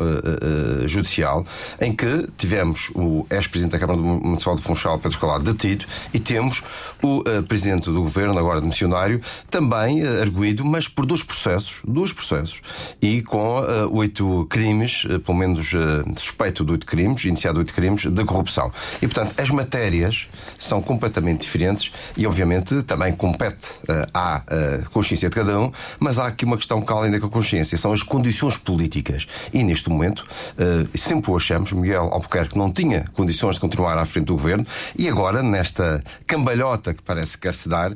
judicial 0.87 1.45
em 1.81 1.93
que 1.93 2.29
tivemos 2.37 2.91
o 2.95 3.27
ex-presidente 3.31 3.73
da 3.73 3.79
Câmara 3.79 4.01
Municipal 4.01 4.57
de 4.57 4.63
Funchal, 4.63 4.99
Pedro 4.99 5.19
Calado, 5.19 5.53
detido 5.53 5.85
e 6.13 6.19
temos 6.19 6.63
o 7.03 7.23
presidente 7.49 7.91
do 7.91 8.01
governo, 8.01 8.39
agora 8.39 8.61
de 8.61 8.67
missionário, 8.67 9.21
também 9.49 10.07
arguído, 10.07 10.65
mas 10.65 10.89
por 10.89 11.07
dois 11.07 11.23
processos, 11.23 11.81
dois 11.87 12.13
processos, 12.13 12.61
e 13.01 13.23
com 13.23 13.63
oito 13.93 14.47
crimes, 14.51 15.07
pelo 15.25 15.39
menos 15.39 15.73
suspeito 16.17 16.65
de 16.65 16.73
oito 16.73 16.87
crimes, 16.87 17.25
iniciado 17.25 17.59
oito 17.59 17.73
crimes, 17.73 18.05
de 18.23 18.29
corrupção. 18.29 18.73
E, 19.03 19.07
portanto, 19.07 19.35
as 19.39 19.51
matérias 19.51 20.29
são 20.59 20.83
completamente 20.83 21.43
diferentes 21.43 21.91
e, 22.17 22.27
obviamente, 22.27 22.83
também 22.83 23.13
compete 23.13 23.67
uh, 23.89 24.07
à 24.13 24.43
uh, 24.43 24.91
consciência 24.91 25.29
de 25.29 25.35
cada 25.35 25.59
um, 25.59 25.73
mas 25.99 26.19
há 26.19 26.27
aqui 26.27 26.45
uma 26.45 26.57
questão 26.57 26.81
que, 26.81 26.93
além 26.93 27.11
da 27.11 27.21
consciência, 27.21 27.77
são 27.77 27.93
as 27.93 28.03
condições 28.03 28.57
políticas. 28.57 29.27
E, 29.53 29.63
neste 29.63 29.89
momento, 29.89 30.21
uh, 30.21 30.99
sempre 30.99 31.31
o 31.31 31.37
achamos, 31.37 31.73
Miguel 31.73 32.11
Albuquerque 32.13 32.57
não 32.57 32.71
tinha 32.71 33.05
condições 33.15 33.55
de 33.55 33.61
continuar 33.61 33.97
à 33.97 34.05
frente 34.05 34.27
do 34.27 34.35
governo 34.35 34.67
e 34.97 35.09
agora, 35.09 35.43
nesta 35.43 36.03
cambalhota 36.27 36.93
que 36.95 37.03
parece 37.03 37.37
que 37.37 37.43
quer 37.43 37.55
se 37.55 37.69
dar, 37.69 37.93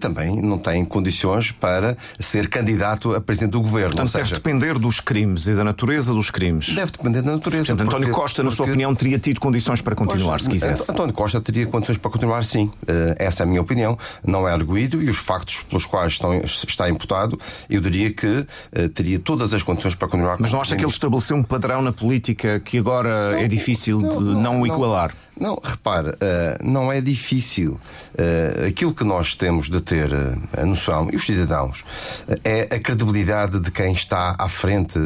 também 0.00 0.40
não 0.40 0.58
tem 0.58 0.84
condições 0.84 1.52
para 1.52 1.96
ser 2.18 2.48
candidato 2.48 3.14
a 3.14 3.20
presidente 3.20 3.52
do 3.52 3.60
governo. 3.60 3.88
Portanto, 3.88 4.10
seja, 4.10 4.24
deve 4.24 4.34
depender 4.36 4.78
dos 4.78 5.00
crimes 5.00 5.46
e 5.46 5.54
da 5.54 5.64
natureza 5.64 6.12
dos 6.12 6.30
crimes. 6.30 6.74
Deve 6.74 6.92
depender 6.92 7.22
da 7.22 7.32
natureza. 7.32 7.66
Portanto, 7.66 7.88
António 7.88 8.12
Costa, 8.12 8.42
na 8.42 8.50
sua 8.50 8.66
opinião, 8.66 8.94
teria 8.94 9.18
tido 9.18 9.40
condições 9.40 9.67
condições 9.68 9.82
para 9.82 9.94
continuar, 9.94 10.30
pois, 10.30 10.42
se 10.42 10.50
quisesse. 10.50 10.90
António 10.90 11.14
Costa 11.14 11.40
teria 11.40 11.66
condições 11.66 11.98
para 11.98 12.10
continuar, 12.10 12.44
sim. 12.44 12.70
Eh, 12.86 13.16
essa 13.18 13.42
é 13.42 13.44
a 13.44 13.46
minha 13.46 13.60
opinião. 13.60 13.98
Não 14.24 14.48
é 14.48 14.52
arguído 14.52 15.02
e 15.02 15.10
os 15.10 15.18
factos 15.18 15.62
pelos 15.62 15.84
quais 15.84 16.14
estão, 16.14 16.34
está 16.34 16.88
imputado, 16.88 17.38
eu 17.68 17.80
diria 17.80 18.12
que 18.12 18.46
eh, 18.72 18.88
teria 18.88 19.18
todas 19.18 19.52
as 19.52 19.62
condições 19.62 19.94
para 19.94 20.08
continuar. 20.08 20.36
Mas 20.38 20.52
não 20.52 20.60
acha 20.60 20.76
que 20.76 20.84
ele 20.84 20.90
estabeleceu 20.90 21.36
um 21.36 21.42
padrão 21.42 21.82
na 21.82 21.92
política 21.92 22.60
que 22.60 22.78
agora 22.78 23.32
não, 23.32 23.38
é 23.38 23.48
difícil 23.48 24.00
não, 24.00 24.10
de 24.10 24.18
não, 24.18 24.40
não 24.40 24.66
igualar? 24.66 25.14
Não, 25.40 25.60
repare, 25.62 26.08
uh, 26.08 26.14
não 26.62 26.92
é 26.92 27.00
difícil. 27.00 27.78
Uh, 28.14 28.66
aquilo 28.68 28.92
que 28.92 29.04
nós 29.04 29.34
temos 29.34 29.70
de 29.70 29.80
ter 29.80 30.12
uh, 30.12 30.42
a 30.56 30.66
noção, 30.66 31.08
e 31.12 31.16
os 31.16 31.24
cidadãos, 31.24 31.84
é 32.42 32.62
a 32.62 32.80
credibilidade 32.80 33.60
de 33.60 33.70
quem 33.70 33.92
está 33.92 34.34
à 34.36 34.48
frente 34.48 34.98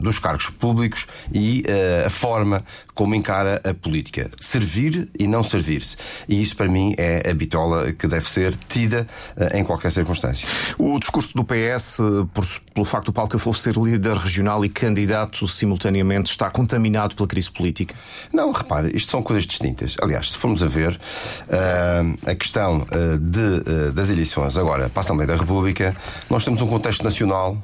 dos 0.00 0.18
cargos 0.18 0.48
públicos 0.48 1.06
e 1.32 1.64
a 2.04 2.10
forma 2.10 2.62
como 2.94 3.14
encara 3.14 3.60
a 3.64 3.74
política. 3.86 4.28
Servir 4.40 5.08
e 5.18 5.26
não 5.26 5.44
servir-se. 5.44 5.96
E 6.28 6.42
isso, 6.42 6.56
para 6.56 6.68
mim, 6.68 6.94
é 6.98 7.30
a 7.30 7.34
bitola 7.34 7.92
que 7.92 8.08
deve 8.08 8.28
ser 8.28 8.54
tida 8.68 9.06
em 9.54 9.62
qualquer 9.62 9.92
circunstância. 9.92 10.46
O 10.78 10.98
discurso 10.98 11.34
do 11.34 11.44
PS, 11.44 11.98
por, 12.34 12.46
pelo 12.74 12.84
facto 12.84 13.06
do 13.06 13.12
Paulo 13.12 13.30
Cafofo 13.30 13.58
ser 13.58 13.76
líder 13.76 14.16
regional 14.16 14.64
e 14.64 14.68
candidato 14.68 15.46
simultaneamente, 15.46 16.30
está 16.30 16.50
contaminado 16.50 17.14
pela 17.14 17.28
crise 17.28 17.50
política? 17.50 17.94
Não, 18.32 18.50
repare, 18.52 18.90
isto 18.94 19.10
são 19.10 19.22
coisas 19.22 19.46
distintas. 19.46 19.96
Aliás, 20.02 20.32
se 20.32 20.38
formos 20.38 20.62
a 20.62 20.66
ver 20.66 20.92
uh, 20.92 22.30
a 22.30 22.34
questão 22.34 22.78
uh, 22.82 23.18
de, 23.18 23.92
das 23.92 24.10
eleições 24.10 24.56
agora 24.56 24.88
para 24.88 25.00
a 25.00 25.04
Assembleia 25.04 25.28
da 25.28 25.36
República, 25.36 25.94
nós 26.28 26.44
temos 26.44 26.60
um 26.60 26.66
contexto 26.66 27.02
nacional 27.02 27.62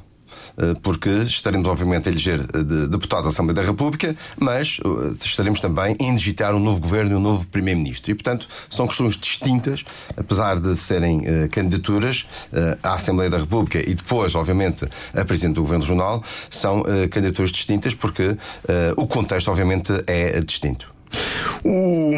porque 0.81 1.09
estaremos, 1.09 1.67
obviamente, 1.67 2.07
a 2.07 2.11
eleger 2.11 2.39
deputado 2.87 3.23
da 3.23 3.29
Assembleia 3.29 3.55
da 3.55 3.61
República, 3.63 4.15
mas 4.37 4.79
estaremos 5.23 5.59
também 5.59 5.95
a 5.99 6.03
indigitar 6.03 6.53
um 6.53 6.59
novo 6.59 6.79
governo 6.79 7.13
e 7.13 7.15
um 7.15 7.19
novo 7.19 7.47
primeiro-ministro. 7.47 8.11
E, 8.11 8.13
portanto, 8.13 8.47
são 8.69 8.87
questões 8.87 9.17
distintas, 9.17 9.83
apesar 10.15 10.59
de 10.59 10.75
serem 10.75 11.47
candidaturas 11.49 12.27
à 12.83 12.93
Assembleia 12.93 13.29
da 13.29 13.37
República 13.37 13.79
e 13.79 13.93
depois, 13.93 14.35
obviamente, 14.35 14.87
a 15.15 15.25
Presidente 15.25 15.55
do 15.55 15.61
Governo 15.61 15.83
Regional, 15.83 16.23
são 16.49 16.83
candidaturas 17.09 17.51
distintas 17.51 17.95
porque 17.95 18.37
o 18.95 19.07
contexto, 19.07 19.49
obviamente, 19.49 19.91
é 20.05 20.39
distinto. 20.41 20.92
O, 21.63 22.11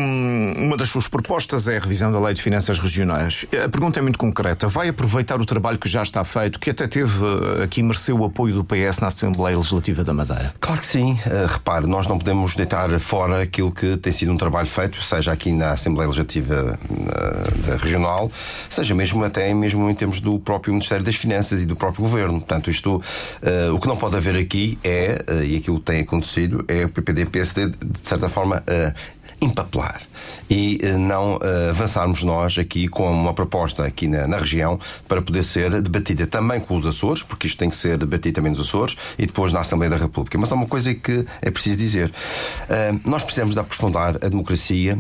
uma 0.58 0.76
das 0.76 0.90
suas 0.90 1.08
propostas 1.08 1.68
é 1.68 1.78
a 1.78 1.80
revisão 1.80 2.12
da 2.12 2.20
Lei 2.20 2.34
de 2.34 2.42
Finanças 2.42 2.80
Regionais. 2.80 3.46
A 3.64 3.70
pergunta 3.70 4.00
é 4.00 4.02
muito 4.02 4.18
concreta. 4.18 4.68
Vai 4.68 4.90
aproveitar 4.90 5.40
o 5.40 5.46
trabalho 5.46 5.78
que 5.78 5.88
já 5.88 6.02
está 6.02 6.24
feito, 6.24 6.60
que 6.60 6.72
até 6.72 6.88
teve 6.88 7.24
eh, 7.24 7.64
aqui, 7.64 7.84
mereceu 7.84 8.18
o 8.18 8.26
apoio 8.26 8.56
do 8.56 8.64
PS 8.64 9.00
na 9.00 9.08
Assembleia 9.08 9.56
Legislativa 9.58 10.04
da 10.04 10.14
Madeira? 10.14 10.54
Claro 10.60 10.80
que 10.80 10.88
sim. 10.88 11.14
Uh, 11.26 11.48
repare, 11.48 11.86
nós 11.86 12.08
não 12.08 12.18
podemos 12.18 12.56
deitar 12.56 12.90
fora 13.00 13.44
aquilo 13.44 13.72
que 13.72 13.98
tem 13.98 14.12
sido 14.12 14.32
um 14.32 14.38
trabalho 14.38 14.68
feito, 14.68 15.02
seja 15.02 15.32
aqui 15.32 15.52
na 15.52 15.72
Assembleia 15.72 16.08
Legislativa 16.08 16.80
uh, 16.90 17.78
Regional, 17.84 18.32
seja 18.70 18.96
mesmo 18.96 19.24
até 19.24 19.54
mesmo 19.54 19.90
em 19.90 19.96
termos 19.96 20.20
do 20.20 20.40
próprio 20.40 20.74
Ministério 20.74 21.06
das 21.06 21.16
Finanças 21.16 21.62
e 21.62 21.66
do 21.66 21.76
próprio 21.76 22.04
Governo. 22.04 22.40
Portanto, 22.40 22.72
isto, 22.72 22.96
uh, 22.96 23.74
o 23.74 23.80
que 23.80 23.88
não 23.88 23.96
pode 23.96 24.16
haver 24.16 24.36
aqui 24.36 24.80
é, 24.84 25.24
e 25.46 25.58
aquilo 25.58 25.80
que 25.80 25.86
tem 25.86 26.02
acontecido, 26.02 26.66
é 26.68 26.86
o 26.86 26.90
PPD-PSD, 26.90 27.68
de 27.68 28.00
certa 28.02 28.28
forma, 28.28 28.64
Yeah. 28.86 28.94
Empapelar 29.42 30.02
e 30.50 30.80
eh, 30.82 30.98
não 30.98 31.36
uh, 31.36 31.70
avançarmos 31.70 32.24
nós 32.24 32.58
aqui 32.58 32.88
com 32.88 33.10
uma 33.10 33.34
proposta 33.34 33.84
aqui 33.84 34.08
na, 34.08 34.28
na, 34.28 34.38
região 34.38 34.80
para 35.08 35.22
poder 35.22 35.44
ser 35.44 35.82
debatida 35.82 36.28
também 36.28 36.60
com 36.60 36.78
os 36.78 36.86
Açores, 36.86 37.24
porque 37.24 37.48
isto 37.48 37.58
tem 37.58 37.70
que 37.70 37.76
ser 37.76 37.98
debatido 37.98 38.36
também 38.36 38.52
nos 38.52 38.62
Açores 38.62 38.96
e 39.18 39.26
depois 39.26 39.52
na 39.52 39.62
Assembleia 39.62 39.90
da 39.90 39.98
República. 39.98 40.38
Mas 40.38 40.52
há 40.52 40.56
uma 40.56 40.68
coisa 40.68 40.94
que 40.94 41.26
é 41.42 41.50
preciso 41.50 41.78
dizer: 41.78 42.10
uh, 42.10 43.10
nós 43.10 43.24
precisamos 43.24 43.54
de 43.56 43.60
aprofundar 43.60 44.16
a 44.16 44.30
democracia. 44.30 44.98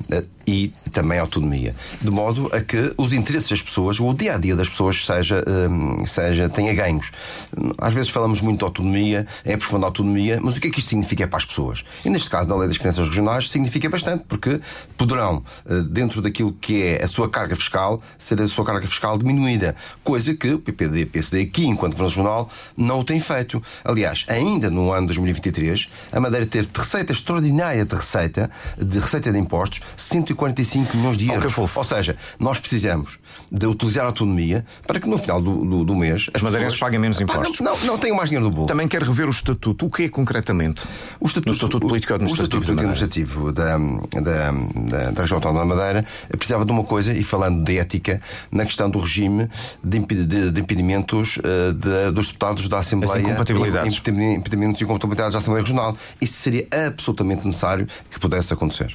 E 0.48 0.72
também 0.92 1.18
a 1.18 1.24
autonomia, 1.24 1.76
de 2.00 2.12
modo 2.12 2.52
a 2.54 2.62
que 2.62 2.94
os 3.00 3.14
interesses 3.14 3.50
das 3.50 3.64
pessoas, 3.64 4.00
o 4.00 4.14
dia 4.14 4.36
a 4.36 4.38
dia 4.38 4.56
das 4.56 4.70
pessoas, 4.70 5.04
seja, 5.04 5.44
seja 6.06 6.48
tenha 6.50 6.72
ganhos. 6.72 7.10
Às 7.80 7.96
vezes 7.96 8.12
falamos 8.12 8.42
muito 8.42 8.60
de 8.60 8.64
autonomia, 8.64 9.26
é 9.44 9.56
aprofundar 9.56 9.86
a 9.86 9.90
autonomia, 9.90 10.40
mas 10.40 10.56
o 10.56 10.62
que 10.62 10.68
é 10.68 10.70
que 10.70 10.78
isto 10.78 10.90
significa 10.90 11.28
para 11.28 11.38
as 11.38 11.46
pessoas? 11.46 11.84
E 12.06 12.12
neste 12.12 12.30
caso, 12.30 12.48
na 12.48 12.56
Lei 12.58 12.68
das 12.68 12.78
Finanças 12.78 13.08
Regionais, 13.08 13.50
significa 13.50 13.90
bastante, 13.90 14.24
porque 14.28 14.60
poderão, 14.98 15.44
eh, 15.68 15.82
dentro 15.82 16.22
daquilo 16.22 16.54
que 16.54 16.84
é 16.84 17.04
a 17.04 17.08
sua 17.08 17.30
carga 17.30 17.56
fiscal, 17.56 18.02
ser 18.18 18.42
a 18.42 18.48
sua 18.48 18.66
carga 18.66 18.88
fiscal 18.88 19.18
diminuída. 19.18 19.76
Coisa 20.04 20.34
que 20.34 20.54
o 20.54 20.60
PPD 20.60 21.02
e 21.02 21.06
PSD 21.06 21.42
aqui, 21.42 21.66
enquanto 21.66 21.94
Governo 21.94 22.10
Regional, 22.10 22.50
não 22.78 23.00
o 23.00 23.04
tem 23.04 23.20
feito. 23.20 23.62
Aliás, 23.84 24.26
ainda 24.28 24.70
no 24.70 24.92
ano 24.92 25.08
2023, 25.08 25.88
a 26.12 26.20
Madeira 26.20 26.46
teve 26.46 26.68
de 26.68 26.80
receita 26.80 27.12
extraordinária 27.12 27.86
de 27.86 27.96
receita, 27.96 28.50
de 28.78 29.00
receita 29.00 29.32
de 29.32 29.38
impostos, 29.38 29.82
145 29.96 30.98
milhões 30.98 31.18
de 31.18 31.30
euros. 31.30 31.58
Ou 31.58 31.84
seja, 31.84 32.16
nós 32.40 32.60
precisamos 32.60 33.20
de 33.52 33.66
utilizar 33.68 34.04
a 34.04 34.08
autonomia 34.08 34.66
para 34.86 35.00
que 35.00 35.08
no 35.08 35.18
final 35.18 35.42
do, 35.42 35.66
do, 35.66 35.84
do 35.86 35.96
mês 35.96 36.28
as 36.34 36.42
madeirenses 36.42 36.80
paguem 36.80 37.00
menos 37.00 37.20
impostos. 37.22 37.60
Não, 37.60 37.78
não, 37.78 37.86
não 37.86 37.98
tenham 37.98 38.16
mais 38.16 38.30
dinheiro 38.30 38.46
no 38.46 38.52
bolso. 38.52 38.68
Também 38.68 38.88
quer 38.88 39.04
rever 39.04 39.28
o 39.28 39.32
estatuto. 39.32 39.86
O 39.86 39.90
que 39.90 40.04
é 40.04 40.10
concretamente? 40.10 40.86
O 41.20 41.26
estatuto, 41.26 41.52
o 41.52 41.54
estatuto 41.54 41.88
político 41.88 42.14
administrativo, 42.14 42.58
o 42.58 42.62
estatuto 42.62 42.80
administrativo 42.80 43.52
da, 43.52 43.78
da, 44.22 44.52
da, 44.52 45.12
da 45.12 45.22
região 45.22 45.38
autónoma 45.38 45.60
da 45.60 45.76
Madeira 45.76 46.06
precisava 46.38 46.66
de 46.66 46.72
uma 46.72 46.84
coisa, 46.84 47.14
e 47.14 47.24
falando 47.24 47.64
de 47.64 47.78
ética, 47.78 48.22
na 48.52 48.66
questão 48.66 48.90
do 48.90 49.00
regime 49.00 49.50
de, 49.84 50.00
de, 50.00 50.52
de 50.52 50.62
impedimentos 50.62 51.38
uh, 51.38 51.74
de, 51.74 52.12
dos 52.12 52.28
deputados 52.28 52.68
da 52.70 52.80
Assembleia. 52.80 53.16
As 53.16 53.24
incompatibilidades. 53.24 53.98
Impedimentos 53.98 54.82
e 54.82 54.84
incompatibilidades 54.84 55.34
da 55.34 55.40
Assembleia 55.40 55.64
Regional. 55.64 55.98
Isso 56.22 56.34
seria 56.34 56.68
absolutamente 56.88 57.46
necessário 57.46 57.88
que 58.10 58.20
pudesse 58.20 58.54
acontecer. 58.54 58.94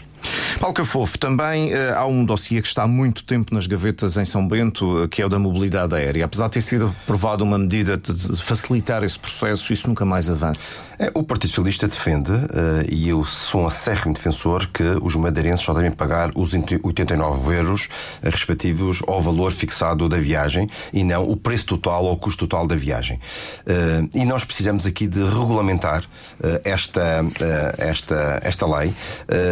Paulo 0.61 0.75
Cafofo, 0.75 1.19
também 1.19 1.73
uh, 1.73 1.97
há 1.97 2.07
um 2.07 2.25
dossiê 2.25 2.61
que 2.61 2.69
está 2.69 2.83
há 2.83 2.87
muito 2.87 3.25
tempo 3.25 3.55
nas 3.55 3.67
gavetas 3.67 4.17
em 4.17 4.25
São 4.25 4.47
Bento, 4.47 5.05
uh, 5.05 5.09
que 5.09 5.23
é 5.23 5.27
o 5.27 5.29
da 5.29 5.39
mobilidade 5.39 5.95
aérea. 5.95 6.27
Apesar 6.27 6.49
de 6.49 6.53
ter 6.53 6.61
sido 6.61 6.95
aprovada 7.05 7.43
uma 7.43 7.59
medida 7.59 7.97
de, 7.97 8.43
facilitar 8.43 9.03
esse 9.03 9.19
processo, 9.19 9.73
isso 9.73 9.89
nunca 9.89 10.05
mais 10.05 10.29
avante. 10.29 10.77
É, 10.99 11.11
o 11.15 11.23
Partido 11.23 11.49
Socialista 11.49 11.89
defende, 11.89 12.31
uh, 12.31 12.47
e 12.91 13.09
eu 13.09 13.25
sou 13.25 13.63
um 13.63 13.67
acérrimo 13.67 14.13
defensor, 14.13 14.69
que 14.73 14.83
os 15.01 15.17
madeirenses 15.17 15.65
só 15.65 15.73
devem 15.73 15.91
pagar 15.91 16.31
os 16.35 16.53
89 16.53 17.57
euros 17.57 17.89
respectivos 18.23 19.03
ao 19.07 19.23
valor 19.23 19.53
fixado 19.53 20.09
da 20.09 20.19
viagem 20.19 20.69
e 20.93 21.03
não 21.03 21.29
o 21.29 21.37
preço 21.37 21.67
total 21.67 22.05
ou 22.05 22.13
o 22.13 22.17
custo 22.17 22.47
total 22.47 22.67
da 22.67 22.77
viagem. 22.77 23.19
e 24.15 24.25
nós 24.25 24.45
precisamos 24.45 24.85
aqui 24.87 25.07
de 25.07 25.21
regulamentar 25.21 26.05
esta, 26.65 27.25
esta, 27.79 28.41
esta 28.43 28.67
lei, 28.67 28.93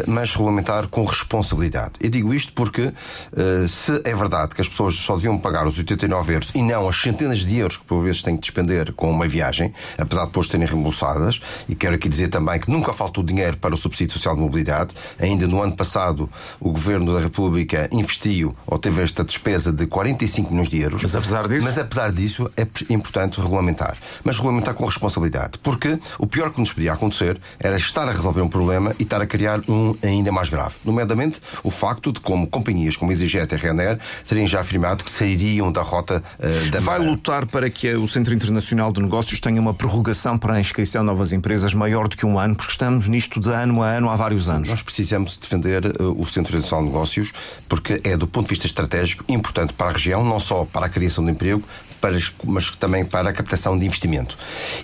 mas 0.06 0.32
regulamentar 0.32 0.57
regulamentar 0.58 0.88
com 0.88 1.04
responsabilidade. 1.04 1.92
Eu 2.00 2.10
digo 2.10 2.34
isto 2.34 2.52
porque, 2.52 2.82
uh, 2.82 3.68
se 3.68 4.00
é 4.04 4.14
verdade 4.14 4.54
que 4.54 4.60
as 4.60 4.68
pessoas 4.68 4.94
só 4.94 5.16
deviam 5.16 5.38
pagar 5.38 5.66
os 5.66 5.78
89 5.78 6.34
euros 6.34 6.50
e 6.54 6.62
não 6.62 6.88
as 6.88 6.96
centenas 6.96 7.38
de 7.38 7.58
euros 7.58 7.76
que 7.76 7.84
por 7.84 8.02
vezes 8.02 8.22
têm 8.22 8.36
que 8.36 8.42
despender 8.42 8.92
com 8.92 9.10
uma 9.10 9.26
viagem, 9.26 9.72
apesar 9.96 10.22
de 10.22 10.26
depois 10.28 10.48
terem 10.48 10.66
reembolsadas, 10.66 11.40
e 11.68 11.74
quero 11.74 11.94
aqui 11.94 12.08
dizer 12.08 12.28
também 12.28 12.58
que 12.60 12.70
nunca 12.70 12.92
faltou 12.92 13.22
dinheiro 13.22 13.56
para 13.56 13.74
o 13.74 13.76
subsídio 13.76 14.12
social 14.14 14.34
de 14.34 14.40
mobilidade. 14.40 14.94
Ainda 15.18 15.46
no 15.46 15.62
ano 15.62 15.76
passado, 15.76 16.28
o 16.60 16.70
Governo 16.70 17.14
da 17.14 17.20
República 17.20 17.88
investiu 17.92 18.54
ou 18.66 18.78
teve 18.78 19.02
esta 19.02 19.24
despesa 19.24 19.72
de 19.72 19.86
45 19.86 20.50
milhões 20.50 20.68
de 20.68 20.80
euros. 20.80 21.02
Mas 21.02 21.14
apesar 21.14 21.48
disso, 21.48 21.64
Mas 21.64 21.78
apesar 21.78 22.12
disso 22.12 22.50
é 22.56 22.66
importante 22.92 23.40
regulamentar. 23.40 23.96
Mas 24.24 24.36
regulamentar 24.36 24.74
com 24.74 24.84
responsabilidade. 24.84 25.58
Porque 25.62 25.98
o 26.18 26.26
pior 26.26 26.50
que 26.50 26.60
nos 26.60 26.72
podia 26.72 26.92
acontecer 26.92 27.40
era 27.60 27.76
estar 27.76 28.08
a 28.08 28.12
resolver 28.12 28.40
um 28.40 28.48
problema 28.48 28.94
e 28.98 29.02
estar 29.02 29.20
a 29.20 29.26
criar 29.26 29.60
um 29.68 29.94
ainda 30.02 30.32
mais 30.32 30.47
grave. 30.48 30.74
Nomeadamente 30.84 31.40
o 31.62 31.70
facto 31.70 32.12
de 32.12 32.20
como 32.20 32.46
companhias 32.46 32.96
como 32.96 33.12
EasyJet 33.12 33.52
e 33.52 33.56
Ryanair 33.56 33.98
terem 34.26 34.46
já 34.46 34.60
afirmado 34.60 35.04
que 35.04 35.10
sairiam 35.10 35.70
da 35.70 35.82
rota 35.82 36.22
uh, 36.38 36.70
da 36.70 36.80
Vai 36.80 36.98
lutar 36.98 37.46
para 37.46 37.68
que 37.70 37.92
o 37.94 38.08
Centro 38.08 38.34
Internacional 38.34 38.92
de 38.92 39.00
Negócios 39.00 39.40
tenha 39.40 39.60
uma 39.60 39.74
prorrogação 39.74 40.38
para 40.38 40.54
a 40.54 40.60
inscrição 40.60 41.02
de 41.02 41.06
novas 41.06 41.32
empresas 41.32 41.74
maior 41.74 42.08
do 42.08 42.16
que 42.16 42.24
um 42.24 42.38
ano, 42.38 42.54
porque 42.54 42.72
estamos 42.72 43.08
nisto 43.08 43.40
de 43.40 43.50
ano 43.50 43.82
a 43.82 43.88
ano 43.88 44.10
há 44.10 44.16
vários 44.16 44.48
anos. 44.48 44.68
Nós 44.68 44.82
precisamos 44.82 45.36
defender 45.36 45.84
uh, 46.00 46.20
o 46.20 46.24
Centro 46.26 46.52
Internacional 46.52 46.84
de 46.84 46.92
Negócios 46.92 47.32
porque 47.68 48.00
é, 48.04 48.16
do 48.16 48.26
ponto 48.26 48.46
de 48.46 48.50
vista 48.50 48.66
estratégico, 48.66 49.24
importante 49.28 49.72
para 49.72 49.90
a 49.90 49.92
região, 49.92 50.24
não 50.24 50.40
só 50.40 50.64
para 50.64 50.86
a 50.86 50.88
criação 50.88 51.24
de 51.24 51.30
emprego, 51.30 51.62
para, 52.00 52.16
mas 52.44 52.70
também 52.76 53.04
para 53.04 53.30
a 53.30 53.32
captação 53.32 53.78
de 53.78 53.84
investimento. 53.84 54.36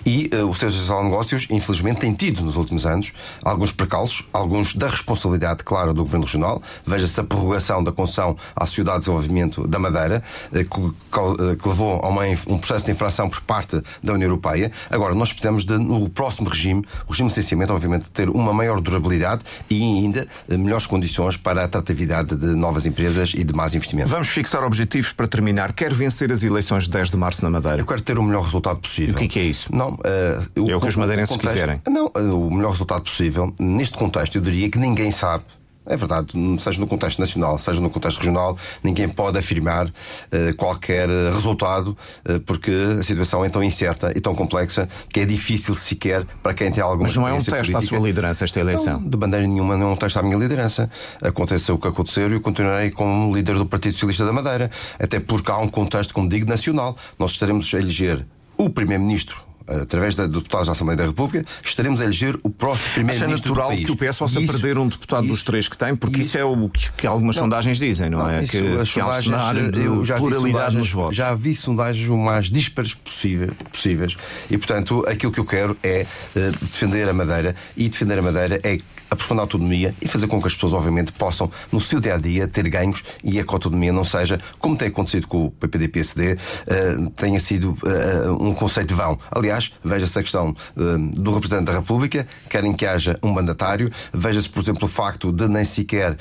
E 0.05 0.29
uh, 0.33 0.47
o 0.47 0.53
Centro 0.53 0.75
Internacional 0.75 1.03
de 1.03 1.09
Negócios, 1.09 1.47
infelizmente, 1.49 2.01
tem 2.01 2.13
tido 2.13 2.43
nos 2.43 2.55
últimos 2.55 2.85
anos 2.85 3.11
alguns 3.43 3.71
precalços, 3.71 4.27
alguns 4.33 4.75
da 4.75 4.87
responsabilidade, 4.87 5.54
claro, 5.63 5.93
do 5.93 6.03
Governo 6.03 6.25
Regional. 6.25 6.61
Veja-se 6.85 7.19
a 7.19 7.23
prorrogação 7.23 7.83
da 7.83 7.91
concessão 7.91 8.35
à 8.55 8.65
Sociedade 8.65 8.99
de 8.99 9.05
Desenvolvimento 9.05 9.67
da 9.67 9.79
Madeira, 9.79 10.23
uh, 10.51 10.53
que, 10.53 11.57
que, 11.57 11.67
levou 11.67 11.99
a 12.03 12.07
uma, 12.07 12.23
um 12.47 12.57
processo 12.57 12.85
de 12.85 12.91
infração 12.91 13.29
por 13.29 13.41
parte 13.41 13.81
da 14.03 14.13
União 14.13 14.27
Europeia. 14.27 14.71
Agora, 14.89 15.13
nós 15.15 15.31
precisamos 15.31 15.65
de, 15.65 15.77
no 15.77 16.09
próximo 16.09 16.49
regime, 16.49 16.85
o 17.07 17.11
regime 17.11 17.29
de 17.29 17.35
licenciamento, 17.35 17.73
obviamente, 17.73 18.09
ter 18.11 18.29
uma 18.29 18.53
maior 18.53 18.81
durabilidade 18.81 19.43
e 19.69 19.81
ainda 19.81 20.27
melhores 20.49 20.85
condições 20.85 21.37
para 21.37 21.61
a 21.61 21.65
atratividade 21.65 22.35
de 22.35 22.47
novas 22.55 22.85
empresas 22.85 23.33
e 23.33 23.43
de 23.43 23.53
mais 23.53 23.75
investimento. 23.75 24.09
Vamos 24.09 24.29
fixar 24.29 24.63
objetivos 24.63 25.13
para 25.13 25.27
terminar. 25.27 25.73
Quer 25.73 25.93
vencer 25.93 26.31
as 26.31 26.43
eleições 26.43 26.85
de 26.85 26.89
10 26.91 27.11
de 27.11 27.17
março 27.17 27.43
na 27.43 27.49
Madeira? 27.49 27.79
Eu 27.79 27.85
quero 27.85 28.01
ter 28.01 28.17
o 28.17 28.23
melhor 28.23 28.43
resultado 28.43 28.79
possível. 28.79 29.13
E 29.13 29.15
o 29.15 29.17
que 29.17 29.25
é, 29.25 29.27
que 29.27 29.39
é 29.39 29.43
isso? 29.43 29.73
Não, 29.73 29.93
uh, 29.93 30.69
é 30.69 30.75
o 30.75 30.81
que 30.81 30.87
os 30.87 30.95
madeirenses 30.95 31.35
contexto, 31.35 31.53
quiserem. 31.53 31.81
Não, 31.87 32.07
uh, 32.07 32.47
o 32.47 32.53
melhor 32.53 32.71
resultado 32.71 33.03
possível. 33.03 33.53
Neste 33.59 33.97
contexto, 33.97 34.35
eu 34.35 34.41
diria 34.41 34.69
que 34.69 34.77
ninguém 34.77 35.11
sabe 35.11 35.44
é 35.85 35.95
verdade, 35.95 36.33
seja 36.59 36.79
no 36.79 36.87
contexto 36.87 37.19
nacional, 37.19 37.57
seja 37.57 37.79
no 37.79 37.89
contexto 37.89 38.17
regional, 38.17 38.57
ninguém 38.83 39.07
pode 39.07 39.37
afirmar 39.37 39.87
uh, 39.87 40.55
qualquer 40.57 41.07
resultado, 41.31 41.97
uh, 42.27 42.39
porque 42.41 42.71
a 42.99 43.03
situação 43.03 43.43
é 43.45 43.49
tão 43.49 43.63
incerta 43.63 44.11
e 44.15 44.21
tão 44.21 44.33
complexa 44.33 44.87
que 45.11 45.19
é 45.19 45.25
difícil 45.25 45.75
sequer 45.75 46.25
para 46.41 46.53
quem 46.53 46.71
tem 46.71 46.81
alguma 46.83 47.03
Mas 47.03 47.15
não 47.15 47.27
é 47.27 47.33
um 47.33 47.37
teste 47.37 47.51
política. 47.51 47.77
à 47.77 47.81
sua 47.81 47.99
liderança 47.99 48.43
esta 48.43 48.59
eleição? 48.59 48.99
Não, 48.99 49.09
de 49.09 49.17
maneira 49.17 49.45
nenhuma 49.45 49.77
não 49.77 49.89
é 49.89 49.91
um 49.91 49.95
teste 49.95 50.17
à 50.17 50.23
minha 50.23 50.37
liderança. 50.37 50.89
Aconteceu 51.21 51.75
o 51.75 51.77
que 51.77 51.87
aconteceu 51.87 52.29
e 52.29 52.33
eu 52.33 52.41
continuarei 52.41 52.91
como 52.91 53.33
líder 53.33 53.55
do 53.55 53.65
Partido 53.65 53.93
Socialista 53.93 54.25
da 54.25 54.33
Madeira. 54.33 54.69
Até 54.99 55.19
porque 55.19 55.51
há 55.51 55.57
um 55.57 55.67
contexto, 55.67 56.13
como 56.13 56.27
digo, 56.27 56.47
nacional. 56.49 56.97
Nós 57.17 57.31
estaremos 57.31 57.73
a 57.73 57.79
eleger 57.79 58.25
o 58.57 58.69
Primeiro-Ministro 58.69 59.43
através 59.67 60.15
da 60.15 60.27
deputados 60.27 60.67
da 60.67 60.73
Assembleia 60.73 60.97
da 60.97 61.05
República, 61.05 61.45
estaremos 61.63 62.01
a 62.01 62.05
eleger 62.05 62.37
o 62.43 62.49
próximo 62.49 62.89
primeiro-ministro 62.93 63.49
natural 63.49 63.69
do 63.69 63.75
país. 63.75 63.85
que 63.85 63.91
o 63.91 63.95
PS 63.95 64.17
possa 64.17 64.39
isso, 64.39 64.51
perder 64.51 64.77
um 64.77 64.87
deputado 64.87 65.23
isso, 65.23 65.33
dos 65.33 65.43
três 65.43 65.67
que 65.67 65.77
tem, 65.77 65.95
porque 65.95 66.21
isso, 66.21 66.29
isso 66.29 66.37
é 66.37 66.43
o 66.43 66.69
que, 66.69 66.91
que 66.91 67.07
algumas 67.07 67.35
não, 67.35 67.43
sondagens 67.43 67.77
dizem, 67.77 68.09
não, 68.09 68.19
não 68.19 68.29
é? 68.29 68.43
Isso, 68.43 68.51
que, 68.51 68.77
as 68.77 68.91
que 68.91 69.71
de 69.71 69.83
eu 69.83 70.03
já 70.03 70.17
pluralidade 70.17 70.75
nos 70.75 70.91
votos. 70.91 71.15
Já 71.15 71.33
vi 71.33 71.55
sondagens 71.55 72.07
o 72.09 72.17
mais 72.17 72.49
dispares 72.49 72.93
possível, 72.93 73.51
possíveis 73.71 74.15
e, 74.49 74.57
portanto, 74.57 75.05
aquilo 75.07 75.31
que 75.31 75.39
eu 75.39 75.45
quero 75.45 75.77
é 75.83 76.05
uh, 76.35 76.51
defender 76.59 77.07
a 77.09 77.13
Madeira 77.13 77.55
e 77.75 77.89
defender 77.89 78.19
a 78.19 78.21
Madeira 78.21 78.59
é 78.63 78.77
aprofundar 79.15 79.41
a 79.41 79.45
autonomia 79.45 79.93
e 80.01 80.07
fazer 80.07 80.27
com 80.27 80.39
que 80.39 80.47
as 80.47 80.53
pessoas, 80.53 80.73
obviamente, 80.73 81.11
possam, 81.11 81.51
no 81.71 81.81
seu 81.81 81.99
dia 81.99 82.15
a 82.15 82.17
dia, 82.17 82.47
ter 82.47 82.67
ganhos 82.69 83.03
e 83.23 83.39
a 83.39 83.43
autonomia 83.47 83.91
não 83.91 84.03
seja, 84.03 84.39
como 84.59 84.77
tem 84.77 84.89
acontecido 84.89 85.27
com 85.27 85.45
o 85.45 85.51
PPD-PSD, 85.51 86.33
uh, 86.33 87.09
tenha 87.11 87.39
sido 87.39 87.71
uh, 87.71 88.43
um 88.43 88.53
conceito 88.53 88.95
vão. 88.95 89.17
Aliás, 89.31 89.71
veja-se 89.83 90.17
a 90.19 90.21
questão 90.21 90.49
uh, 90.49 90.97
do 91.19 91.33
representante 91.33 91.65
da 91.65 91.73
República, 91.73 92.27
querem 92.49 92.73
que 92.73 92.85
haja 92.85 93.17
um 93.23 93.31
mandatário, 93.31 93.91
veja-se, 94.13 94.49
por 94.49 94.61
exemplo, 94.61 94.85
o 94.85 94.87
facto 94.87 95.31
de 95.31 95.47
nem 95.47 95.65
sequer 95.65 96.17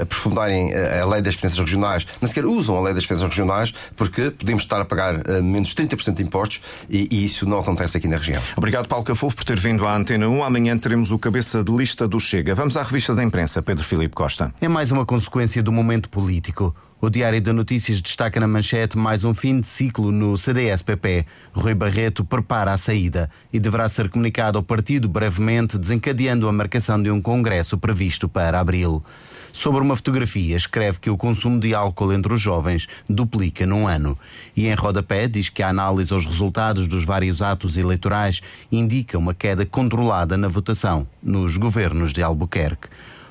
aprofundarem 0.00 0.72
a 0.74 1.04
lei 1.06 1.22
das 1.22 1.34
finanças 1.34 1.58
regionais, 1.58 2.06
nem 2.20 2.28
sequer 2.28 2.44
usam 2.44 2.76
a 2.76 2.80
lei 2.80 2.94
das 2.94 3.04
finanças 3.04 3.28
regionais, 3.28 3.72
porque 3.96 4.30
podemos 4.30 4.62
estar 4.62 4.80
a 4.80 4.84
pagar 4.84 5.14
menos 5.42 5.74
30% 5.74 6.14
de 6.14 6.22
impostos 6.22 6.60
e, 6.88 7.08
e, 7.10 7.24
isso 7.24 7.46
não 7.46 7.58
acontece 7.58 7.96
aqui 7.96 8.08
na 8.08 8.16
região. 8.16 8.42
Obrigado, 8.56 8.88
Paulo 8.88 9.04
Cafofo, 9.04 9.36
por 9.36 9.44
ter 9.44 9.58
vindo 9.58 9.86
à 9.86 9.96
Antena 9.96 10.28
1. 10.28 10.44
Amanhã 10.44 10.78
teremos 10.78 11.10
o 11.10 11.18
cabeça 11.18 11.64
de 11.64 11.70
lista 11.78 12.08
do 12.08 12.18
Chega. 12.18 12.56
Vamos 12.56 12.76
à 12.76 12.82
revista 12.82 13.14
da 13.14 13.22
imprensa, 13.22 13.62
Pedro 13.62 13.84
Filipe 13.84 14.12
Costa. 14.12 14.52
É 14.60 14.66
mais 14.66 14.90
uma 14.90 15.06
consequência 15.06 15.62
do 15.62 15.70
momento 15.70 16.08
político. 16.08 16.74
O 17.00 17.08
Diário 17.08 17.40
de 17.40 17.52
Notícias 17.52 18.00
destaca 18.00 18.40
na 18.40 18.48
manchete 18.48 18.98
mais 18.98 19.22
um 19.22 19.32
fim 19.32 19.60
de 19.60 19.66
ciclo 19.68 20.10
no 20.10 20.36
CDS-PP. 20.36 21.24
Rui 21.52 21.74
Barreto 21.74 22.24
prepara 22.24 22.72
a 22.72 22.76
saída 22.76 23.30
e 23.52 23.60
deverá 23.60 23.88
ser 23.88 24.10
comunicado 24.10 24.58
ao 24.58 24.64
partido 24.64 25.08
brevemente, 25.08 25.78
desencadeando 25.78 26.48
a 26.48 26.52
marcação 26.52 27.00
de 27.00 27.12
um 27.12 27.22
congresso 27.22 27.78
previsto 27.78 28.28
para 28.28 28.58
abril. 28.58 29.00
Sobre 29.52 29.80
uma 29.80 29.96
fotografia, 29.96 30.56
escreve 30.56 30.98
que 31.00 31.10
o 31.10 31.16
consumo 31.16 31.58
de 31.58 31.74
álcool 31.74 32.12
entre 32.12 32.32
os 32.32 32.40
jovens 32.40 32.86
duplica 33.08 33.66
num 33.66 33.86
ano. 33.86 34.18
E 34.56 34.66
em 34.66 34.74
rodapé 34.74 35.26
diz 35.26 35.48
que 35.48 35.62
a 35.62 35.68
análise 35.68 36.12
aos 36.12 36.26
resultados 36.26 36.86
dos 36.86 37.04
vários 37.04 37.42
atos 37.42 37.76
eleitorais 37.76 38.40
indica 38.70 39.18
uma 39.18 39.34
queda 39.34 39.64
controlada 39.64 40.36
na 40.36 40.48
votação 40.48 41.06
nos 41.22 41.56
governos 41.56 42.12
de 42.12 42.22
Albuquerque. 42.22 42.88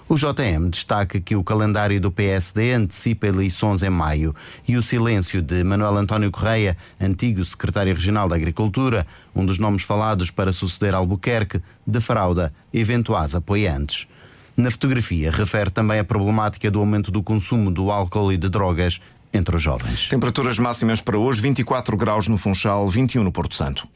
O 0.10 0.16
JM 0.16 0.70
destaca 0.70 1.20
que 1.20 1.36
o 1.36 1.44
calendário 1.44 2.00
do 2.00 2.10
PSD 2.10 2.72
antecipa 2.72 3.28
eleições 3.28 3.84
em 3.84 3.90
maio 3.90 4.34
e 4.66 4.78
o 4.78 4.82
silêncio 4.82 5.42
de 5.42 5.62
Manuel 5.66 5.98
António 5.98 6.32
Correia, 6.32 6.78
antigo 7.00 7.44
secretário 7.44 7.94
regional 7.94 8.30
da 8.30 8.38
Agricultura, 8.38 9.06
um 9.36 9.46
dos 9.46 9.60
nomes 9.60 9.84
falados 9.84 10.32
para 10.32 10.54
suceder 10.54 10.96
Albuquerque, 10.96 11.62
defrauda 11.86 12.54
eventuais 12.74 13.36
apoiantes. 13.36 14.08
Na 14.58 14.72
fotografia, 14.72 15.30
refere 15.30 15.70
também 15.70 16.00
a 16.00 16.04
problemática 16.04 16.72
do 16.72 16.80
aumento 16.80 17.12
do 17.12 17.22
consumo 17.22 17.70
do 17.70 17.92
álcool 17.92 18.34
e 18.34 18.38
de 18.38 18.50
drogas 18.50 19.00
entre 19.32 19.56
os 19.56 19.62
jovens. 19.62 20.10
Temperaturas 20.10 20.58
máximas 20.58 21.00
para 21.00 21.16
hoje: 21.16 21.40
24 21.42 21.96
graus 21.96 22.28
no 22.28 22.40
Funchal, 22.40 22.90
21 22.90 23.24
no 23.24 23.32
Porto 23.32 23.54
Santo. 23.54 23.88